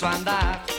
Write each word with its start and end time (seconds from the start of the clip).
su 0.00 0.06
andar. 0.06 0.69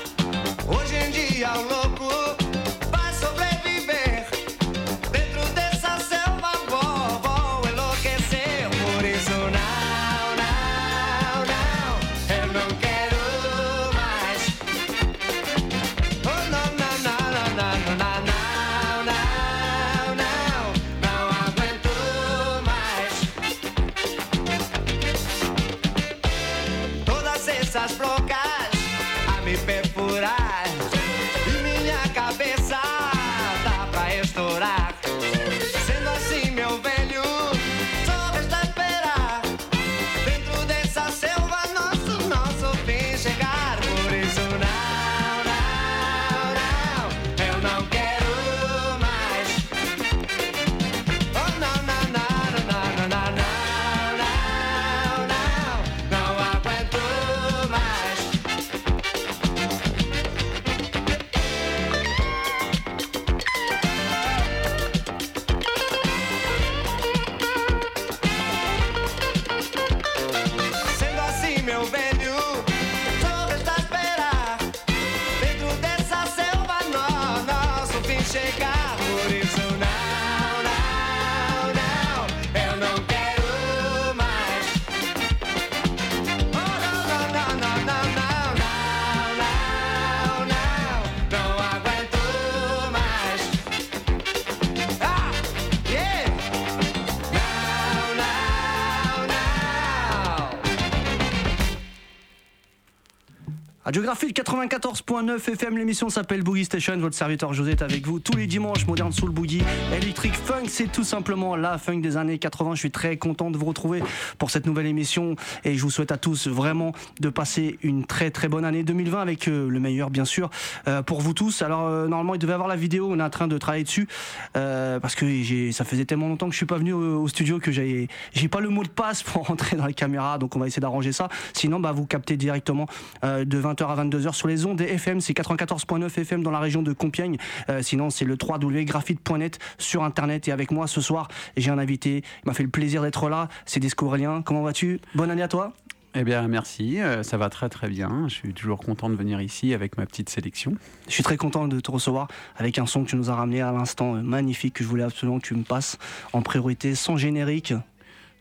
Radiographie 103.92 104.32
94.9 104.32 105.52
FM, 105.52 105.78
l'émission 105.78 106.08
s'appelle 106.08 106.44
Boogie 106.44 106.64
Station. 106.64 106.96
Votre 106.96 107.18
serviteur 107.18 107.52
José 107.52 107.72
est 107.72 107.82
avec 107.82 108.08
vous 108.08 108.22
tous 108.22 108.38
les 108.38 108.48
dimanches. 108.48 108.88
Modern 108.88 109.12
Soul 109.12 109.32
Boogie, 109.32 109.62
Electric 109.94 110.34
Funk, 110.34 110.68
c'est 110.70 110.90
tout 110.90 111.04
simplement 111.04 111.58
la 111.58 111.78
funk 111.78 111.98
des 111.98 112.16
années 112.16 112.38
80. 112.38 112.76
Je 112.76 112.80
suis 112.80 112.92
très 112.92 113.18
content 113.18 113.52
de 113.52 113.58
vous 113.58 113.66
retrouver 113.66 114.02
pour 114.38 114.50
cette 114.50 114.66
nouvelle 114.66 114.86
émission 114.86 115.36
et 115.66 115.76
je 115.76 115.82
vous 115.82 115.90
souhaite 115.90 116.14
à 116.14 116.18
tous 116.18 116.48
vraiment 116.48 116.94
de 117.20 117.28
passer 117.28 117.80
une 117.84 118.06
très 118.06 118.32
très 118.32 118.48
bonne 118.48 118.64
année 118.64 118.84
2020 118.84 119.22
avec 119.22 119.50
euh, 119.50 119.68
le 119.68 119.80
meilleur, 119.82 120.10
bien 120.10 120.24
sûr, 120.24 120.50
euh, 120.88 121.02
pour 121.02 121.20
vous 121.20 121.34
tous. 121.34 121.62
Alors, 121.62 121.88
euh, 121.88 122.08
normalement, 122.08 122.36
il 122.36 122.40
devait 122.40 122.54
avoir 122.54 122.70
la 122.70 122.78
vidéo. 122.78 123.10
On 123.12 123.20
est 123.20 123.24
en 123.24 123.30
train 123.30 123.50
de 123.50 123.58
travailler 123.58 123.84
dessus 123.84 124.08
parce 124.54 125.16
que 125.16 125.26
ça 125.74 125.84
faisait 125.84 126.06
tellement 126.06 126.30
longtemps 126.30 126.46
que 126.46 126.54
je 126.54 126.58
suis 126.58 126.66
pas 126.66 126.78
venu 126.78 126.94
au, 126.94 127.28
studio 127.28 127.60
que 127.60 127.74
j'ai, 127.74 128.08
pas 128.50 128.62
le 128.62 128.70
mot 128.70 128.84
de 128.84 128.88
passe 128.88 129.22
pour 129.22 129.48
rentrer 129.48 129.76
dans 129.76 129.86
les 129.86 129.94
caméras. 129.94 130.38
Donc, 130.38 130.56
on 130.56 130.60
va 130.60 130.68
essayer 130.68 130.80
d'arranger 130.80 131.12
ça. 131.12 131.28
Sinon, 131.52 131.82
bah, 131.82 131.92
vous 131.92 132.06
captez 132.06 132.38
directement 132.38 132.86
de 133.22 133.58
20h 133.82 133.88
à 133.88 134.06
22h 134.06 134.34
sur 134.34 134.48
les 134.48 134.66
ondes 134.66 134.78
des 134.78 134.86
FM. 134.86 135.22
C'est 135.22 135.34
94.9 135.34 136.20
FM 136.20 136.44
dans 136.44 136.52
la 136.52 136.60
région 136.60 136.82
de 136.82 136.94
Compiègne. 136.94 137.38
Euh, 137.70 137.82
sinon, 137.82 138.10
c'est 138.10 138.26
le 138.26 138.38
www.graphite.net 138.42 139.60
sur 139.78 140.04
Internet. 140.04 140.48
Et 140.48 140.52
avec 140.52 140.72
moi 140.72 140.88
ce 140.88 141.02
soir, 141.02 141.28
j'ai 141.58 141.72
un 141.72 141.78
invité. 141.80 142.24
Il 142.44 142.48
m'a 142.48 142.54
fait 142.54 142.64
le 142.64 142.70
plaisir 142.70 143.02
d'être 143.02 143.30
là. 143.30 143.50
C'est 143.66 143.80
Desco 143.80 144.06
Aurélien. 144.06 144.42
Comment 144.44 144.62
vas-tu? 144.64 145.00
Bonne 145.16 145.32
année 145.32 145.42
à 145.42 145.48
toi. 145.48 145.74
Eh 146.14 146.26
bien, 146.26 146.46
merci, 146.50 147.00
euh, 147.00 147.24
ça 147.24 147.38
va 147.38 147.50
très 147.50 147.70
très 147.70 147.88
bien. 147.88 148.26
Je 148.28 148.34
suis 148.34 148.54
toujours 148.54 148.80
content 148.80 149.10
de 149.10 149.16
venir 149.16 149.40
ici 149.42 149.74
avec 149.74 149.98
ma 149.98 150.06
petite 150.06 150.30
sélection. 150.30 150.74
Je 151.08 151.14
suis 151.14 151.24
très 151.24 151.38
content 151.38 151.70
de 151.70 151.80
te 151.80 151.90
recevoir 151.90 152.28
avec 152.58 152.78
un 152.80 152.86
son 152.86 153.06
que 153.06 153.10
tu 153.12 153.16
nous 153.16 153.30
as 153.30 153.36
ramené 153.36 153.62
à 153.62 153.72
l'instant 153.72 154.16
euh, 154.16 154.22
magnifique 154.22 154.74
que 154.74 154.84
je 154.84 154.90
voulais 154.90 155.04
absolument 155.04 155.40
que 155.40 155.48
tu 155.48 155.56
me 155.56 155.64
passes 155.64 155.98
en 156.34 156.42
priorité 156.42 156.96
sans 156.96 157.16
générique. 157.16 157.74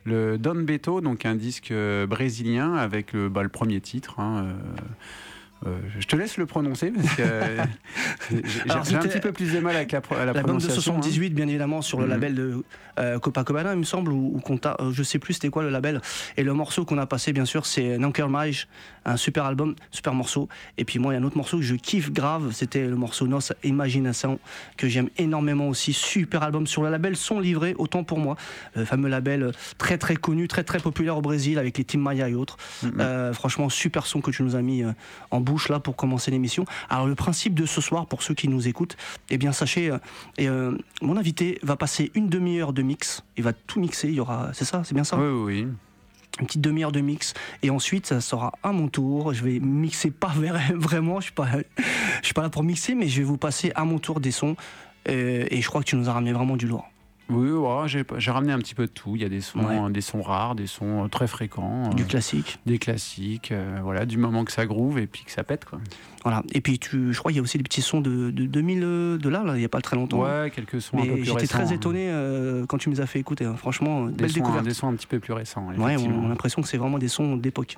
Le 0.03 0.37
Don 0.37 0.57
Beto, 0.57 1.01
donc 1.01 1.25
un 1.25 1.37
disque 1.37 1.71
euh, 1.71 2.09
brésilien 2.09 2.75
avec 2.75 3.12
le, 3.12 3.28
bah, 3.28 3.45
le 3.45 3.49
premier 3.49 3.81
titre. 3.81 4.19
hein, 4.19 4.47
euh, 5.66 5.78
je 5.98 6.06
te 6.06 6.16
laisse 6.16 6.37
le 6.38 6.47
prononcer 6.47 6.91
parce 6.91 7.15
que 7.16 7.22
euh, 7.22 7.65
j'ai 8.31 8.97
un 8.97 9.00
petit 9.03 9.21
peu 9.21 9.32
plus 9.32 9.53
de 9.53 9.60
mal 9.60 9.76
avec 9.76 9.93
la, 9.93 10.00
pro- 10.00 10.15
la 10.15 10.26
L'album 10.26 10.41
de 10.43 10.43
prononciation. 10.43 10.93
hein. 10.97 11.03
78, 11.03 11.34
bien 11.34 11.48
évidemment, 11.48 11.82
sur 11.82 11.98
le 12.00 12.06
Mhm. 12.06 12.10
label 12.10 12.34
de 12.34 12.65
euh, 12.98 13.19
Copacabana, 13.19 13.72
il 13.72 13.78
me 13.78 13.84
semble, 13.84 14.12
ou, 14.12 14.32
ou 14.34 14.41
Conta, 14.41 14.76
je 14.93 15.03
sais 15.03 15.19
plus 15.19 15.34
c'était 15.34 15.48
quoi 15.50 15.62
le 15.62 15.71
label. 15.71 16.00
Et 16.37 16.43
le 16.43 16.53
morceau 16.54 16.84
qu'on 16.84 16.98
a 16.98 17.06
passé, 17.06 17.32
bien 17.32 17.44
sûr, 17.44 17.66
c'est 17.66 17.98
Nanker 17.98 18.28
Mage, 18.28 18.69
un 19.05 19.16
super 19.16 19.44
album, 19.44 19.75
super 19.91 20.15
morceau. 20.15 20.49
Et 20.78 20.84
puis 20.84 20.99
moi, 20.99 21.12
il 21.12 21.16
y 21.16 21.19
a 21.19 21.22
un 21.22 21.25
autre 21.25 21.37
morceau 21.37 21.59
que 21.59 21.62
je 21.62 21.75
kiffe 21.75 22.12
grave, 22.12 22.53
c'était 22.53 22.87
le 22.87 22.97
morceau 22.97 23.27
Nos 23.27 23.41
Imagination, 23.65 24.38
que 24.77 24.88
j'aime 24.88 25.09
énormément 25.19 25.69
aussi. 25.69 25.93
Super 25.93 26.43
album 26.43 26.66
sur 26.66 26.83
le 26.83 26.91
label 26.91 27.16
Son 27.16 27.41
Livré, 27.41 27.75
autant 27.78 28.05
pour 28.05 28.19
moi. 28.19 28.37
Le 28.75 28.84
fameux 28.84 29.09
label 29.09 29.53
très 29.78 29.99
très 29.99 30.16
connu, 30.16 30.49
très 30.49 30.65
très 30.65 30.78
populaire 30.78 31.16
au 31.16 31.22
Brésil, 31.22 31.59
avec 31.59 31.78
les 31.78 31.84
Team 31.84 32.00
Maya 32.00 32.28
et 32.28 32.34
autres. 32.34 32.56
Mhm. 32.83 33.00
Euh, 33.00 33.33
franchement, 33.33 33.69
super 33.69 34.06
son 34.06 34.21
que 34.21 34.31
tu 34.31 34.43
nous 34.43 34.56
as 34.56 34.62
mis 34.62 34.83
euh, 34.83 34.93
en 35.31 35.41
bouche 35.41 35.69
là 35.69 35.81
pour 35.81 35.97
commencer 35.97 36.31
l'émission. 36.31 36.65
Alors 36.89 37.06
le 37.06 37.15
principe 37.15 37.55
de 37.55 37.66
ce 37.66 37.81
soir, 37.81 38.06
pour 38.06 38.22
ceux 38.22 38.34
qui 38.34 38.49
nous 38.49 38.69
écoutent, 38.69 38.97
eh 39.31 39.39
bien 39.39 39.53
sachez, 39.53 39.91
euh, 39.91 39.99
et, 40.39 40.49
euh, 40.49 40.77
mon 41.03 41.16
invité 41.16 41.59
va 41.62 41.77
passer 41.77 42.10
une 42.15 42.28
demi-heure 42.28 42.72
de 42.72 42.83
mix. 42.83 43.22
Il 43.37 43.44
va 43.44 43.53
tout 43.53 43.81
mixer. 43.81 44.09
Il 44.09 44.15
y 44.15 44.21
aura, 44.21 44.50
c'est 44.53 44.65
ça, 44.65 44.83
c'est 44.84 44.94
bien 44.94 45.05
ça, 45.05 45.16
Oui, 45.16 45.28
oui, 45.28 45.62
oui. 45.62 45.69
Une 46.39 46.47
petite 46.47 46.61
demi-heure 46.61 46.93
de 46.93 47.01
mix. 47.01 47.35
Et 47.63 47.71
ensuite, 47.71 48.07
ça 48.07 48.21
sera 48.21 48.53
à 48.63 48.73
mon 48.73 48.89
tour. 48.89 49.35
Je 49.35 49.43
vais 49.45 49.59
mixer 49.61 50.11
pas 50.11 50.29
vra- 50.37 50.75
vraiment. 50.75 51.19
Je 51.21 51.25
suis 51.25 51.33
pas, 51.33 51.49
je 52.21 52.25
suis 52.27 52.35
pas 52.35 52.43
là 52.43 52.51
pour 52.51 52.63
mixer, 52.63 52.95
mais 52.95 53.09
je 53.09 53.19
vais 53.19 53.25
vous 53.25 53.37
passer 53.39 53.73
à 53.75 53.85
mon 53.85 53.99
tour 53.99 54.21
des 54.21 54.31
sons. 54.31 54.57
Euh, 55.09 55.47
et 55.51 55.61
je 55.63 55.69
crois 55.69 55.81
que 55.83 55.87
tu 55.87 55.97
nous 55.97 56.09
as 56.09 56.13
ramené 56.13 56.33
vraiment 56.33 56.57
du 56.57 56.67
lourd. 56.67 56.87
Oui, 57.31 57.51
ouais, 57.51 58.05
j'ai 58.19 58.31
ramené 58.31 58.53
un 58.53 58.59
petit 58.59 58.75
peu 58.75 58.87
de 58.87 58.91
tout. 58.91 59.15
Il 59.17 59.23
y 59.23 59.25
a 59.25 59.29
des 59.29 59.41
sons, 59.41 59.61
Ouais. 59.61 59.91
des 59.91 60.01
sons 60.01 60.21
rares, 60.23 60.55
des 60.55 60.67
sons 60.67 61.05
euh, 61.05 61.09
très 61.09 61.27
fréquents, 61.27 61.89
Du 61.91 62.03
euh, 62.03 62.07
classique. 62.07 62.59
des 62.67 62.79
classiques, 62.79 63.53
euh, 63.53 63.79
voilà, 63.83 64.05
du 64.05 64.19
moment 64.19 64.45
que 64.45 64.53
ça 64.53 64.67
groove 64.67 64.99
et 64.99 65.07
puis 65.07 65.25
que 65.25 65.31
ça 65.31 65.45
pète, 65.45 65.65
quoi. 65.65 65.79
Voilà. 66.23 66.43
Et 66.53 66.61
puis, 66.61 66.79
tu, 66.79 67.13
je 67.13 67.19
crois 67.19 67.31
qu'il 67.31 67.37
y 67.37 67.39
a 67.39 67.43
aussi 67.43 67.57
des 67.57 67.63
petits 67.65 67.83
sons 67.83 68.01
de, 68.01 68.31
de 68.31 68.45
2000 68.47 68.81
euh, 68.83 69.17
de 69.19 69.29
là, 69.29 69.43
là, 69.45 69.55
il 69.57 69.61
n'y 69.61 69.65
a 69.65 69.69
pas 69.71 69.81
très 69.81 69.97
longtemps. 69.97 70.21
Ouais, 70.23 70.51
quelques 70.54 70.81
sons 70.83 70.99
un 70.99 71.03
peu 71.03 71.07
Mais 71.09 71.15
plus 71.15 71.25
j'étais 71.25 71.47
très 71.47 71.69
hein. 71.71 71.75
étonné 71.75 72.09
euh, 72.10 72.66
quand 72.66 72.78
tu 72.78 72.91
me 72.91 72.95
les 72.95 73.01
as 73.01 73.07
fait 73.07 73.21
écouter. 73.21 73.45
hein. 73.47 73.54
Franchement, 73.57 74.07
Des 74.07 74.13
belle 74.13 74.28
sons, 74.31 74.34
découverte. 74.41 74.65
des 74.65 74.75
sons 74.75 74.89
un 74.89 74.95
petit 74.95 75.07
peu 75.07 75.19
plus 75.21 75.33
récents. 75.33 75.66
Ouais, 75.78 75.97
on 75.97 76.25
a 76.27 76.28
l'impression 76.28 76.60
que 76.63 76.69
c'est 76.69 76.78
vraiment 76.78 76.99
des 76.99 77.09
sons 77.09 77.37
d'époque. 77.37 77.77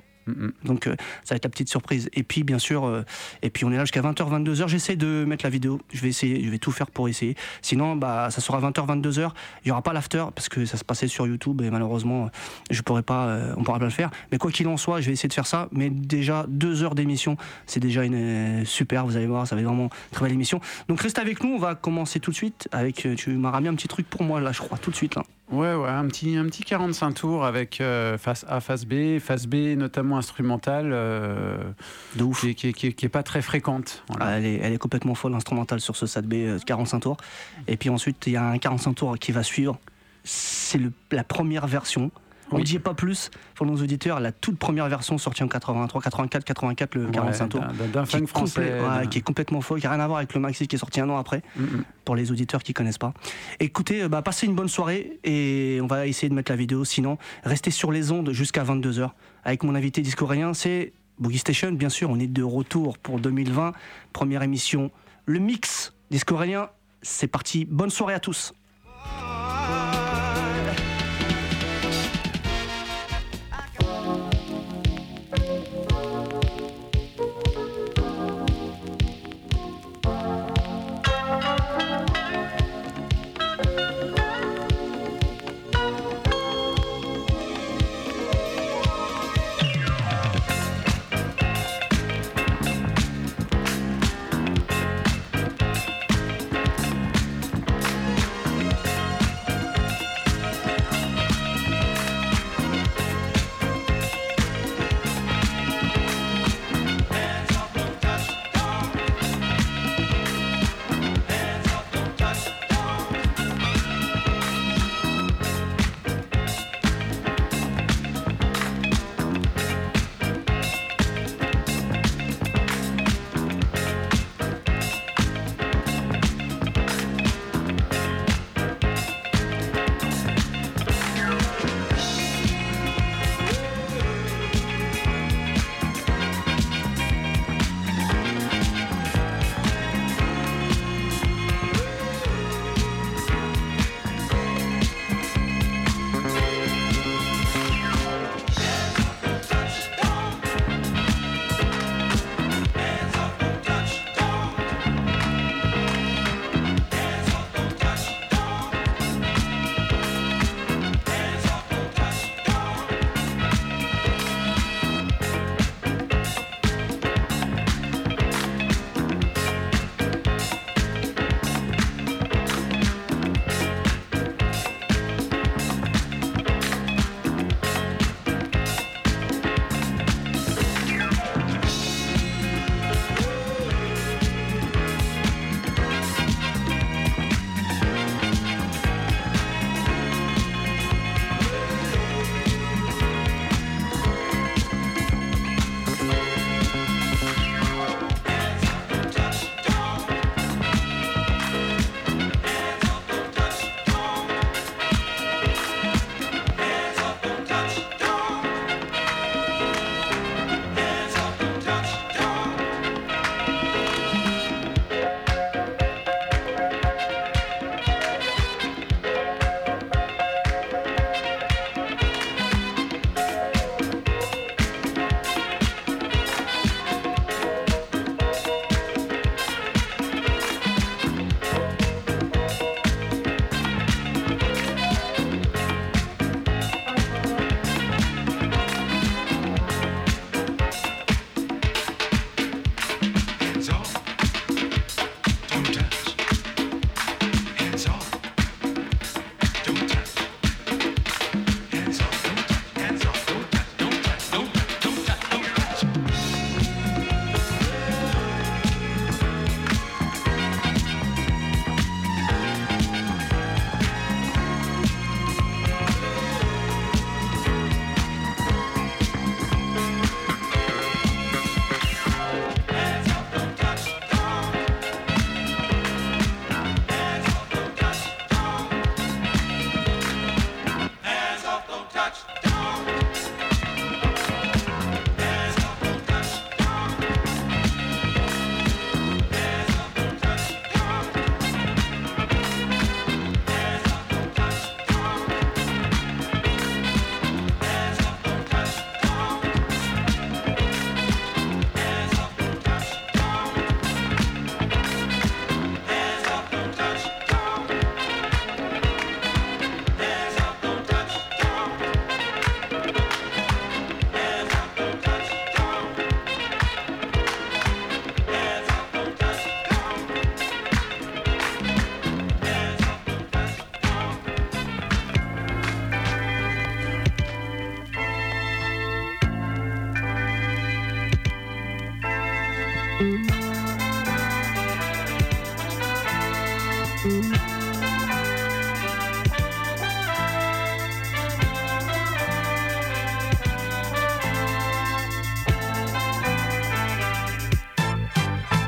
Donc 0.63 0.87
euh, 0.87 0.95
ça 1.23 1.33
va 1.33 1.37
être 1.37 1.45
la 1.45 1.49
petite 1.49 1.69
surprise. 1.69 2.09
Et 2.13 2.23
puis 2.23 2.43
bien 2.43 2.59
sûr, 2.59 2.85
euh, 2.85 3.03
et 3.41 3.49
puis 3.49 3.65
on 3.65 3.71
est 3.71 3.77
là 3.77 3.83
jusqu'à 3.83 4.01
20h, 4.01 4.43
22h. 4.43 4.67
J'essaie 4.67 4.95
de 4.95 5.25
mettre 5.25 5.45
la 5.45 5.49
vidéo. 5.49 5.79
Je 5.91 6.01
vais 6.01 6.09
essayer, 6.09 6.43
je 6.43 6.49
vais 6.49 6.57
tout 6.57 6.71
faire 6.71 6.89
pour 6.89 7.09
essayer. 7.09 7.35
Sinon, 7.61 7.95
bah 7.95 8.29
ça 8.31 8.41
sera 8.41 8.59
20h, 8.59 9.01
22h. 9.01 9.31
Il 9.65 9.69
y 9.69 9.71
aura 9.71 9.81
pas 9.81 9.93
l'after 9.93 10.25
parce 10.33 10.49
que 10.49 10.65
ça 10.65 10.77
se 10.77 10.83
passait 10.83 11.07
sur 11.07 11.27
YouTube 11.27 11.61
et 11.61 11.69
malheureusement, 11.69 12.29
je 12.69 12.81
pourrais 12.81 13.03
pas, 13.03 13.27
euh, 13.27 13.53
on 13.57 13.63
pourra 13.63 13.79
pas 13.79 13.85
le 13.85 13.91
faire. 13.91 14.11
Mais 14.31 14.37
quoi 14.37 14.51
qu'il 14.51 14.67
en 14.67 14.77
soit, 14.77 15.01
je 15.01 15.07
vais 15.07 15.13
essayer 15.13 15.29
de 15.29 15.33
faire 15.33 15.47
ça. 15.47 15.67
Mais 15.71 15.89
déjà 15.89 16.45
deux 16.47 16.83
heures 16.83 16.95
d'émission, 16.95 17.37
c'est 17.65 17.79
déjà 17.79 18.03
une 18.03 18.65
super. 18.65 19.05
Vous 19.05 19.17
allez 19.17 19.27
voir, 19.27 19.47
ça 19.47 19.55
va 19.55 19.61
être 19.61 19.67
vraiment 19.67 19.85
une 19.85 19.89
très 20.11 20.25
belle 20.25 20.33
émission. 20.33 20.61
Donc 20.87 21.01
reste 21.01 21.19
avec 21.19 21.43
nous. 21.43 21.55
On 21.55 21.59
va 21.59 21.75
commencer 21.75 22.19
tout 22.19 22.31
de 22.31 22.35
suite 22.35 22.67
avec. 22.71 23.07
tu 23.17 23.31
m'as 23.31 23.51
ramené 23.51 23.69
un 23.69 23.75
petit 23.75 23.87
truc 23.87 24.09
pour 24.09 24.23
moi 24.23 24.39
là, 24.39 24.51
je 24.51 24.59
crois 24.59 24.77
tout 24.77 24.91
de 24.91 24.95
suite 24.95 25.15
là. 25.15 25.23
Ouais, 25.53 25.75
ouais, 25.75 25.87
un 25.89 26.07
petit, 26.07 26.35
un 26.35 26.45
petit 26.45 26.63
45 26.63 27.11
tours 27.13 27.45
avec 27.45 27.79
euh, 27.79 28.17
face 28.17 28.43
A, 28.49 28.59
face 28.59 28.85
B, 28.85 29.19
face 29.19 29.45
B 29.45 29.75
notamment 29.77 30.17
instrumentale, 30.17 30.89
euh, 30.91 31.57
De 32.15 32.23
ouf. 32.23 32.41
qui, 32.41 32.55
qui, 32.55 32.69
est- 32.69 32.73
qui, 32.73 32.87
est- 32.87 32.93
qui 32.93 33.05
est 33.05 33.09
pas 33.09 33.21
très 33.23 33.41
fréquente. 33.43 34.03
Voilà. 34.09 34.37
Elle, 34.37 34.45
est, 34.45 34.55
elle 34.63 34.73
est 34.73 34.77
complètement 34.79 35.13
folle, 35.13 35.35
instrumentale 35.35 35.79
sur 35.79 35.95
ce 35.95 36.07
SAT 36.07 36.23
B 36.23 36.33
euh, 36.33 36.59
45 36.65 36.99
tours. 37.01 37.17
Et 37.67 37.77
puis 37.77 37.89
ensuite, 37.89 38.25
il 38.25 38.33
y 38.33 38.37
a 38.37 38.43
un 38.45 38.57
45 38.57 38.93
tours 38.93 39.17
qui 39.19 39.31
va 39.31 39.43
suivre. 39.43 39.77
C'est 40.23 40.79
la 41.11 41.23
première 41.23 41.67
version. 41.67 42.09
On 42.53 42.57
ne 42.57 42.59
Oui. 42.59 42.63
dit 42.65 42.79
pas 42.79 42.93
plus 42.93 43.31
pour 43.55 43.65
nos 43.65 43.75
auditeurs. 43.75 44.19
La 44.19 44.31
toute 44.31 44.57
première 44.59 44.87
version 44.87 45.17
sortie 45.17 45.43
en 45.43 45.47
83, 45.47 46.01
84, 46.01 46.43
84, 46.45 46.95
le 46.95 47.07
45 47.07 47.43
Ouais, 47.45 47.49
tours. 47.49 47.61
d'un- 47.61 47.87
D'un 47.87 48.03
Qui 48.05 48.15
est, 48.15 48.19
funk 48.19 48.27
français. 48.27 48.79
ouais, 48.79 49.07
qui 49.07 49.17
est 49.17 49.21
complètement 49.21 49.61
faux, 49.61 49.75
qui 49.75 49.83
n'a 49.83 49.91
rien 49.91 49.99
à 49.99 50.05
voir 50.07 50.17
avec 50.19 50.33
le 50.33 50.39
maxi 50.39 50.67
qui 50.67 50.75
est 50.75 50.79
sorti 50.79 51.01
un 51.01 51.09
an 51.09 51.17
après, 51.17 51.41
Mm, 51.55 51.63
mm. 51.63 51.83
pour 52.05 52.15
les 52.15 52.31
auditeurs 52.31 52.61
qui 52.63 52.73
connaissent 52.73 52.97
pas. 52.99 53.13
Écoutez, 53.59 54.03
euh, 54.03 54.07
bah, 54.09 54.21
passez 54.21 54.45
une 54.45 54.55
bonne 54.55 54.67
soirée 54.69 55.19
et 55.23 55.79
on 55.81 55.87
va 55.87 56.05
essayer 56.07 56.29
de 56.29 56.33
mettre 56.35 56.51
la 56.51 56.55
vidéo. 56.55 56.85
Sinon, 56.85 57.17
restez 57.43 57.71
sur 57.71 57.91
les 57.91 58.11
ondes 58.11 58.31
jusqu'à 58.31 58.63
22h 58.63 59.15
avec 59.43 59.63
mon 59.63 59.73
invité 59.75 60.01
discoréen, 60.01 60.53
c'est 60.53 60.93
Boogie 61.19 61.39
Station. 61.39 61.71
Bien 61.71 61.89
sûr, 61.89 62.09
on 62.09 62.19
est 62.19 62.27
de 62.27 62.43
retour 62.43 62.97
pour 62.97 63.19
2020, 63.19 63.73
première 64.13 64.43
émission, 64.43 64.91
le 65.25 65.39
mix 65.39 65.93
discoréen. 66.11 66.69
C'est 67.01 67.27
parti, 67.27 67.65
bonne 67.65 67.89
soirée 67.89 68.13
à 68.13 68.19
tous. 68.19 68.53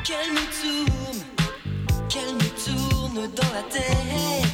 qu'elle 0.05 0.33
me 0.33 0.45
tourne, 0.61 1.23
qu'elle 2.09 2.35
me 2.35 2.49
tourne 2.63 3.27
dans 3.33 3.53
la 3.53 3.63
tête. 3.63 4.44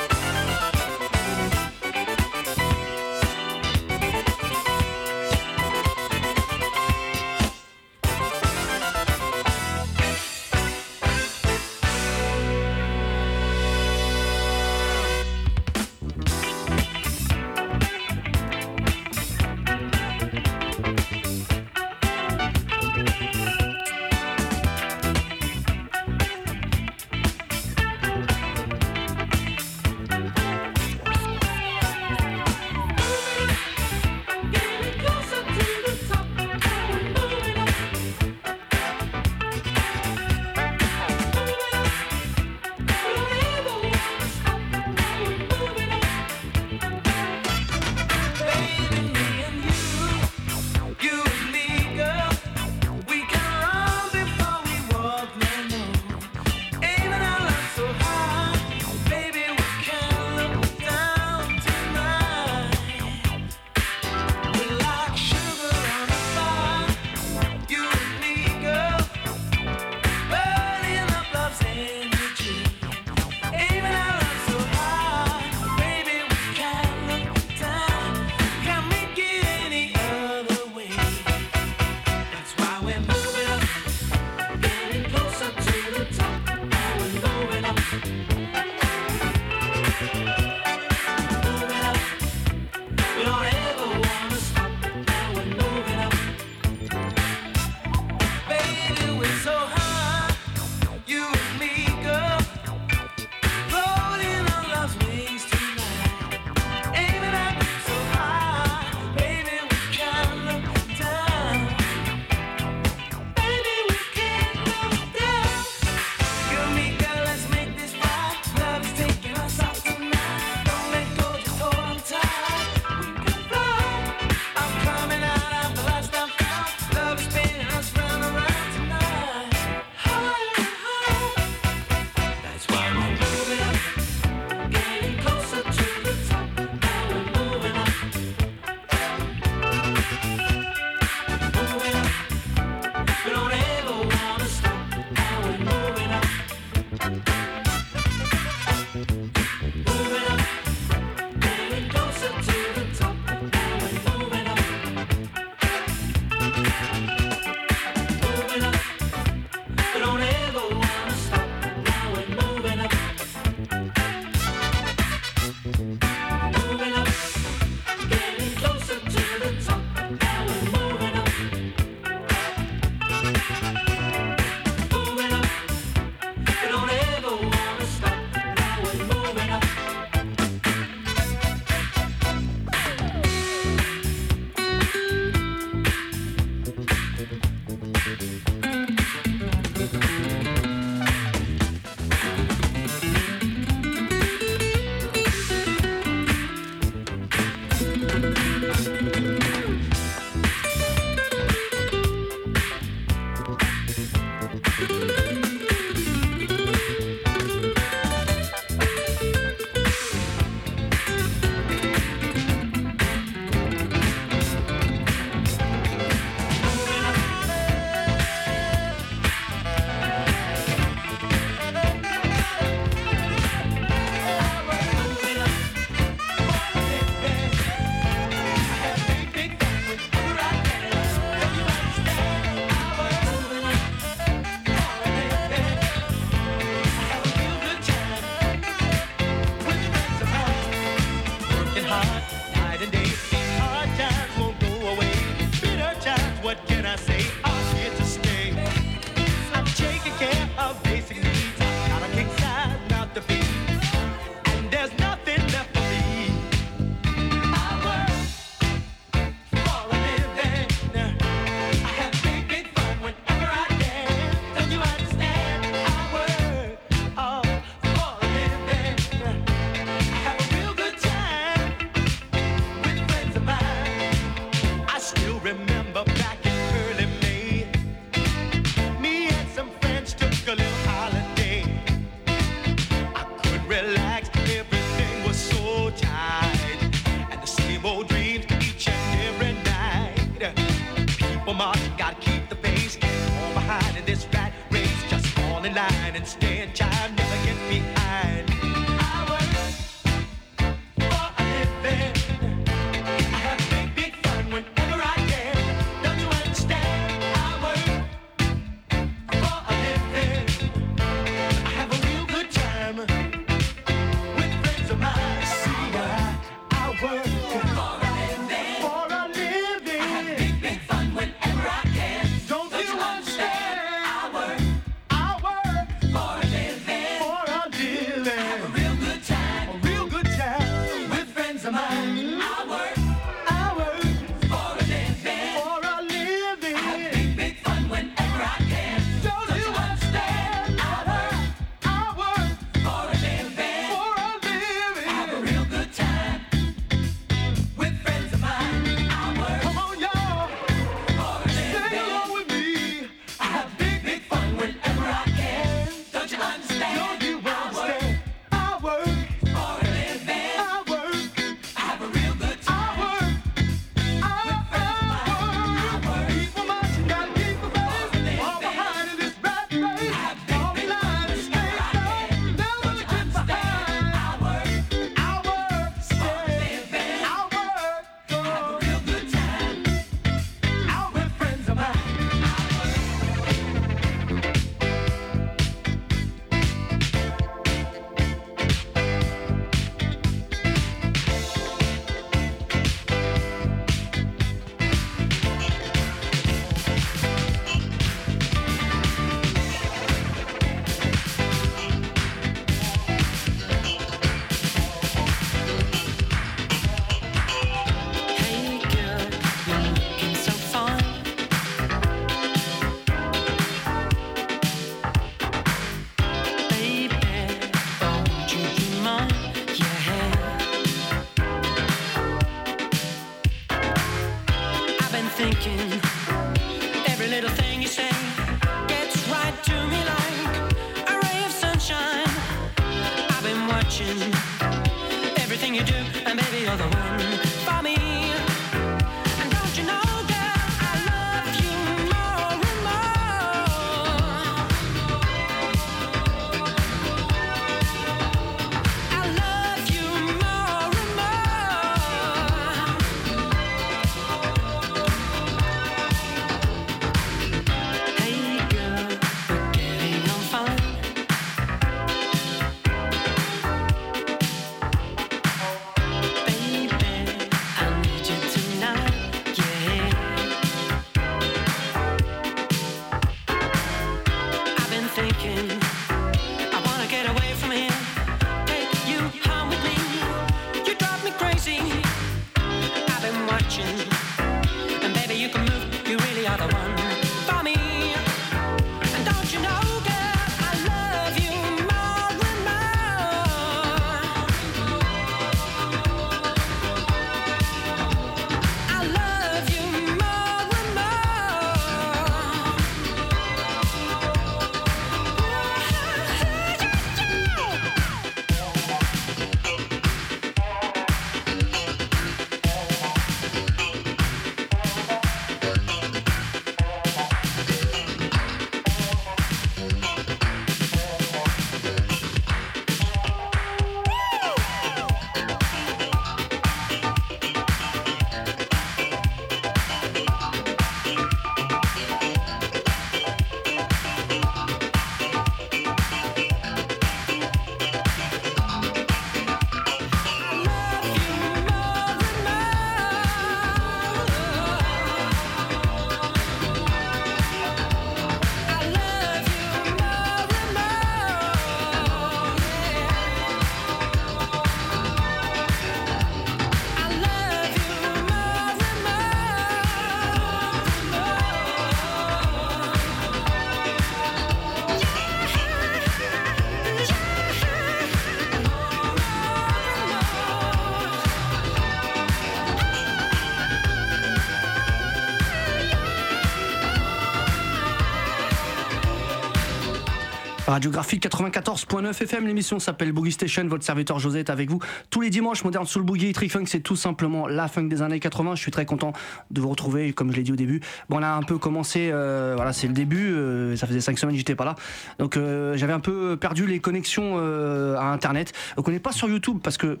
Radiographie 580.74 581.18
94.9 581.18 582.20
FM, 582.20 582.48
l'émission 582.48 582.80
s'appelle 582.80 583.12
Boogie 583.12 583.30
Station, 583.30 583.64
votre 583.68 583.84
serviteur 583.84 584.18
José 584.18 584.40
est 584.40 584.50
avec 584.50 584.68
vous 584.68 584.80
tous 585.08 585.20
les 585.20 585.30
dimanches, 585.30 585.62
moderne 585.62 585.86
sous 585.86 586.00
le 586.00 586.04
boogie, 586.04 586.32
Trick 586.32 586.50
Funk, 586.50 586.64
c'est 586.66 586.80
tout 586.80 586.96
simplement 586.96 587.46
la 587.46 587.68
funk 587.68 587.84
des 587.84 588.02
années 588.02 588.18
80, 588.18 588.56
je 588.56 588.60
suis 588.60 588.72
très 588.72 588.84
content 588.84 589.12
de 589.52 589.60
vous 589.60 589.68
retrouver, 589.68 590.12
comme 590.12 590.32
je 590.32 590.36
l'ai 590.36 590.42
dit 590.42 590.50
au 590.50 590.56
début. 590.56 590.80
Bon, 591.08 591.20
on 591.20 591.22
a 591.22 591.28
un 591.28 591.44
peu 591.44 591.58
commencé, 591.58 592.10
euh, 592.12 592.54
voilà, 592.56 592.72
c'est 592.72 592.88
le 592.88 592.92
début, 592.92 593.32
euh, 593.34 593.76
ça 593.76 593.86
faisait 593.86 594.00
5 594.00 594.18
semaines 594.18 594.34
j'étais 594.34 594.56
pas 594.56 594.64
là, 594.64 594.74
donc 595.20 595.36
euh, 595.36 595.76
j'avais 595.76 595.92
un 595.92 596.00
peu 596.00 596.36
perdu 596.36 596.66
les 596.66 596.80
connexions 596.80 597.38
à 597.38 598.06
Internet, 598.06 598.52
donc 598.76 598.88
on 598.88 598.90
n'est 598.90 598.98
pas 598.98 599.12
sur 599.12 599.28
YouTube 599.28 599.58
parce 599.62 599.76
que 599.76 600.00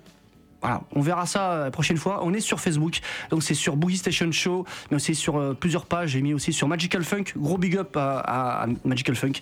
voilà, 0.64 0.82
on 0.94 1.00
verra 1.00 1.26
ça 1.26 1.64
la 1.64 1.70
prochaine 1.70 1.96
fois. 1.96 2.20
On 2.24 2.32
est 2.34 2.40
sur 2.40 2.58
Facebook, 2.60 3.00
donc 3.30 3.42
c'est 3.42 3.54
sur 3.54 3.76
Boogie 3.76 3.98
Station 3.98 4.30
Show, 4.32 4.64
mais 4.90 4.96
aussi 4.96 5.14
sur 5.14 5.36
euh, 5.36 5.54
plusieurs 5.54 5.86
pages. 5.86 6.10
J'ai 6.10 6.22
mis 6.22 6.34
aussi 6.34 6.52
sur 6.52 6.66
Magical 6.68 7.04
Funk, 7.04 7.24
gros 7.36 7.58
big 7.58 7.76
up 7.76 7.96
à, 7.96 8.18
à- 8.20 8.64
à 8.64 8.66
Magical 8.84 9.14
Funk. 9.16 9.32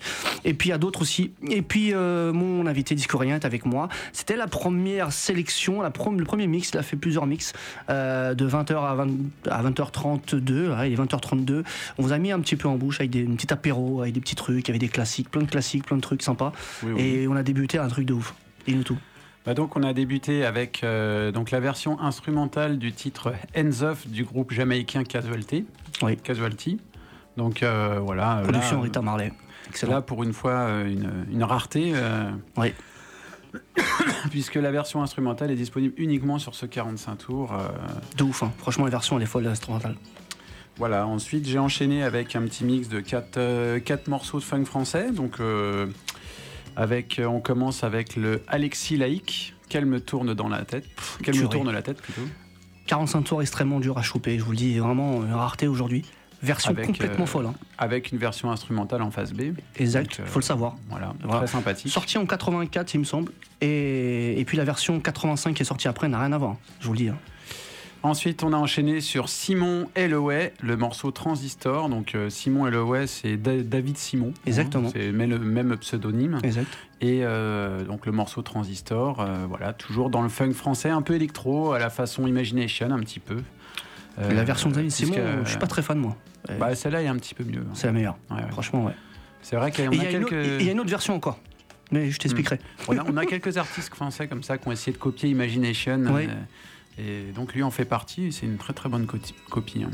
Et 0.45 0.53
puis 0.53 0.71
à 0.71 0.77
d'autres 0.77 1.01
aussi. 1.01 1.31
Et 1.49 1.61
puis 1.61 1.93
euh, 1.93 2.31
mon 2.33 2.65
invité 2.67 2.93
discorien 2.95 3.35
est 3.35 3.45
avec 3.45 3.65
moi. 3.65 3.89
C'était 4.11 4.35
la 4.35 4.47
première 4.47 5.11
sélection, 5.11 5.81
la 5.81 5.89
prom- 5.91 6.17
le 6.19 6.25
premier 6.25 6.47
mix. 6.47 6.69
Il 6.73 6.77
a 6.77 6.83
fait 6.83 6.97
plusieurs 6.97 7.25
mix 7.25 7.53
euh, 7.89 8.33
de 8.33 8.47
20h 8.47 8.75
à, 8.85 8.95
20 8.95 9.07
à 9.49 9.63
20h32. 9.63 10.75
Ouais, 10.77 10.91
il 10.91 10.93
est 10.93 11.01
20h32. 11.03 11.63
On 11.97 12.03
vous 12.03 12.11
a 12.13 12.17
mis 12.17 12.31
un 12.31 12.39
petit 12.39 12.55
peu 12.55 12.67
en 12.67 12.75
bouche 12.75 12.99
avec 12.99 13.11
des 13.11 13.25
un 13.25 13.35
petit 13.35 13.51
apéro, 13.53 14.01
avec 14.01 14.13
des 14.13 14.19
petits 14.19 14.35
trucs, 14.35 14.69
avec 14.69 14.79
des 14.81 14.89
classiques, 14.89 15.29
plein 15.29 15.41
de 15.41 15.49
classiques, 15.49 15.85
plein 15.85 15.97
de 15.97 16.01
trucs 16.01 16.21
sympas. 16.21 16.51
Oui, 16.83 16.91
oui. 16.95 17.01
Et 17.01 17.27
on 17.27 17.35
a 17.35 17.43
débuté 17.43 17.77
un 17.77 17.87
truc 17.87 18.05
de 18.05 18.13
ouf. 18.13 18.33
Dis-nous 18.67 18.83
tout. 18.83 18.97
Bah 19.45 19.53
donc 19.53 19.75
on 19.75 19.83
a 19.83 19.93
débuté 19.93 20.45
avec 20.45 20.83
euh, 20.83 21.31
donc 21.31 21.51
la 21.51 21.59
version 21.59 21.99
instrumentale 21.99 22.77
du 22.79 22.93
titre 22.93 23.33
Hands 23.57 23.81
Off 23.83 24.07
du 24.07 24.23
groupe 24.23 24.53
jamaïcain 24.53 25.03
Casualty. 25.03 25.65
Oui. 26.01 26.15
Casualty. 26.17 26.79
Donc 27.35 27.61
euh, 27.61 27.99
voilà. 28.01 28.37
euh, 28.39 28.43
Production 28.43 28.77
là, 28.77 28.83
Rita 28.83 29.01
Marley. 29.01 29.33
C'est 29.63 29.69
Excellent. 29.69 29.93
là 29.93 30.01
pour 30.01 30.23
une 30.23 30.33
fois 30.33 30.69
une, 30.85 31.25
une 31.31 31.43
rareté. 31.43 31.93
Oui. 32.57 32.73
puisque 34.31 34.55
la 34.55 34.71
version 34.71 35.03
instrumentale 35.03 35.51
est 35.51 35.55
disponible 35.55 35.93
uniquement 35.97 36.39
sur 36.39 36.55
ce 36.55 36.65
45 36.65 37.15
tours. 37.17 37.53
De 38.17 38.23
ouf, 38.23 38.43
hein. 38.43 38.51
franchement, 38.57 38.85
la 38.85 38.91
version 38.91 39.17
elle 39.17 39.23
est 39.23 39.27
folle, 39.27 39.43
l'instrumentale. 39.43 39.95
Voilà, 40.77 41.05
ensuite 41.05 41.47
j'ai 41.47 41.59
enchaîné 41.59 42.01
avec 42.03 42.35
un 42.35 42.41
petit 42.43 42.63
mix 42.63 42.89
de 42.89 42.99
quatre, 42.99 43.37
euh, 43.37 43.79
quatre 43.79 44.07
morceaux 44.07 44.39
de 44.39 44.43
funk 44.43 44.65
français. 44.65 45.11
Donc, 45.11 45.39
euh, 45.39 45.85
avec, 46.75 47.19
euh, 47.19 47.25
on 47.25 47.39
commence 47.39 47.83
avec 47.83 48.15
le 48.15 48.41
Alexis 48.47 48.97
Laïc, 48.97 49.53
qu'elle 49.69 49.85
me 49.85 49.99
tourne 49.99 50.33
dans 50.33 50.47
la 50.49 50.63
tête? 50.65 50.85
Qu'elle 51.23 51.35
me 51.35 51.47
tourne 51.47 51.71
la 51.71 51.81
tête 51.81 52.01
plutôt? 52.01 52.21
45 52.87 53.21
tours 53.23 53.41
extrêmement 53.41 53.79
dur 53.79 53.97
à 53.97 54.01
choper, 54.01 54.37
je 54.37 54.43
vous 54.43 54.51
le 54.51 54.57
dis, 54.57 54.77
vraiment 54.79 55.23
une 55.23 55.33
rareté 55.33 55.67
aujourd'hui. 55.67 56.03
Version 56.41 56.71
Avec, 56.71 56.85
complètement 56.87 57.23
euh, 57.23 57.27
folle. 57.27 57.45
hein. 57.45 57.53
Avec 57.77 58.11
une 58.11 58.17
version 58.17 58.51
instrumentale 58.51 59.01
en 59.01 59.11
face 59.11 59.31
B. 59.31 59.53
Exact, 59.77 60.19
euh, 60.19 60.25
faut 60.25 60.39
le 60.39 60.43
savoir. 60.43 60.75
Voilà, 60.89 61.13
Voilà. 61.23 61.37
très 61.37 61.47
sympathique. 61.47 61.89
Sorti 61.89 62.17
en 62.17 62.25
84, 62.25 62.93
il 62.95 62.99
me 62.99 63.03
semble. 63.05 63.31
Et, 63.61 64.37
et 64.37 64.43
puis 64.43 64.57
la 64.57 64.65
version 64.65 64.99
85 64.99 65.53
qui 65.55 65.61
est 65.61 65.65
sortie 65.65 65.87
après 65.87 66.09
n'a 66.09 66.19
rien 66.19 66.33
à 66.33 66.37
voir, 66.37 66.57
je 66.81 66.87
vous 66.87 66.91
le 66.93 66.97
dis. 66.97 67.07
hein. 67.07 67.17
Ensuite, 68.03 68.43
on 68.43 68.51
a 68.51 68.57
enchaîné 68.57 68.99
sur 68.99 69.29
Simon 69.29 69.89
Eloé, 69.95 70.51
le 70.61 70.75
morceau 70.75 71.11
Transistor. 71.11 71.87
Donc, 71.87 72.15
euh, 72.15 72.29
Simon 72.29 72.67
Eloé, 72.67 73.07
c'est 73.07 73.37
Da- 73.37 73.63
David 73.63 73.97
Simon. 73.97 74.33
Exactement. 74.45 74.89
Hein, 74.89 74.91
c'est 74.93 75.11
le 75.11 75.39
même 75.39 75.77
pseudonyme. 75.77 76.37
Exact. 76.43 76.67
Et 76.99 77.21
euh, 77.23 77.85
donc, 77.85 78.05
le 78.05 78.11
morceau 78.11 78.41
Transistor, 78.41 79.21
euh, 79.21 79.45
voilà, 79.47 79.71
toujours 79.71 80.09
dans 80.09 80.21
le 80.21 80.27
funk 80.27 80.51
français, 80.51 80.89
un 80.89 81.01
peu 81.01 81.13
électro, 81.15 81.71
à 81.71 81.79
la 81.79 81.89
façon 81.89 82.27
Imagination, 82.27 82.91
un 82.91 82.99
petit 82.99 83.21
peu. 83.21 83.37
Euh, 84.19 84.33
la 84.33 84.43
version 84.43 84.69
de 84.69 84.75
David 84.75 84.91
Simon, 84.91 85.15
je 85.45 85.49
suis 85.49 85.57
pas 85.59 85.67
très 85.67 85.81
fan, 85.81 85.97
moi. 85.97 86.17
Bah, 86.59 86.75
celle-là 86.75 87.01
est 87.03 87.07
un 87.07 87.15
petit 87.15 87.33
peu 87.33 87.45
mieux. 87.45 87.63
c'est 87.73 87.87
la 87.87 87.93
meilleure, 87.93 88.17
Ouais, 88.29 88.35
ouais. 88.37 88.51
franchement, 88.51 88.83
ouais. 88.83 88.93
C'est 89.41 89.55
vrai 89.55 89.71
qu'il 89.71 89.85
y 89.85 89.87
en 89.87 89.91
a 89.91 89.95
y, 89.95 89.99
a 90.01 90.11
quelques. 90.11 90.31
il 90.59 90.65
y 90.65 90.69
a 90.69 90.71
une 90.73 90.79
autre 90.81 90.89
version 90.89 91.15
encore. 91.15 91.39
Mais 91.91 92.11
je 92.11 92.19
t'expliquerai. 92.19 92.59
On 92.89 92.97
a, 92.97 93.03
on 93.07 93.15
a 93.17 93.25
quelques 93.25 93.57
artistes 93.57 93.93
français 93.93 94.27
comme 94.27 94.43
ça 94.43 94.57
qui 94.57 94.67
ont 94.67 94.71
essayé 94.71 94.91
de 94.93 94.97
copier 95.01 95.29
Imagination. 95.29 96.01
Oui. 96.09 96.25
euh, 96.29 96.33
et 96.97 97.31
donc 97.35 97.53
lui 97.53 97.63
en 97.63 97.71
fait 97.71 97.85
partie. 97.85 98.25
et 98.27 98.31
C'est 98.31 98.45
une 98.45 98.57
très 98.57 98.73
très 98.73 98.89
bonne 98.89 99.07
copie. 99.49 99.83
hein. 99.83 99.91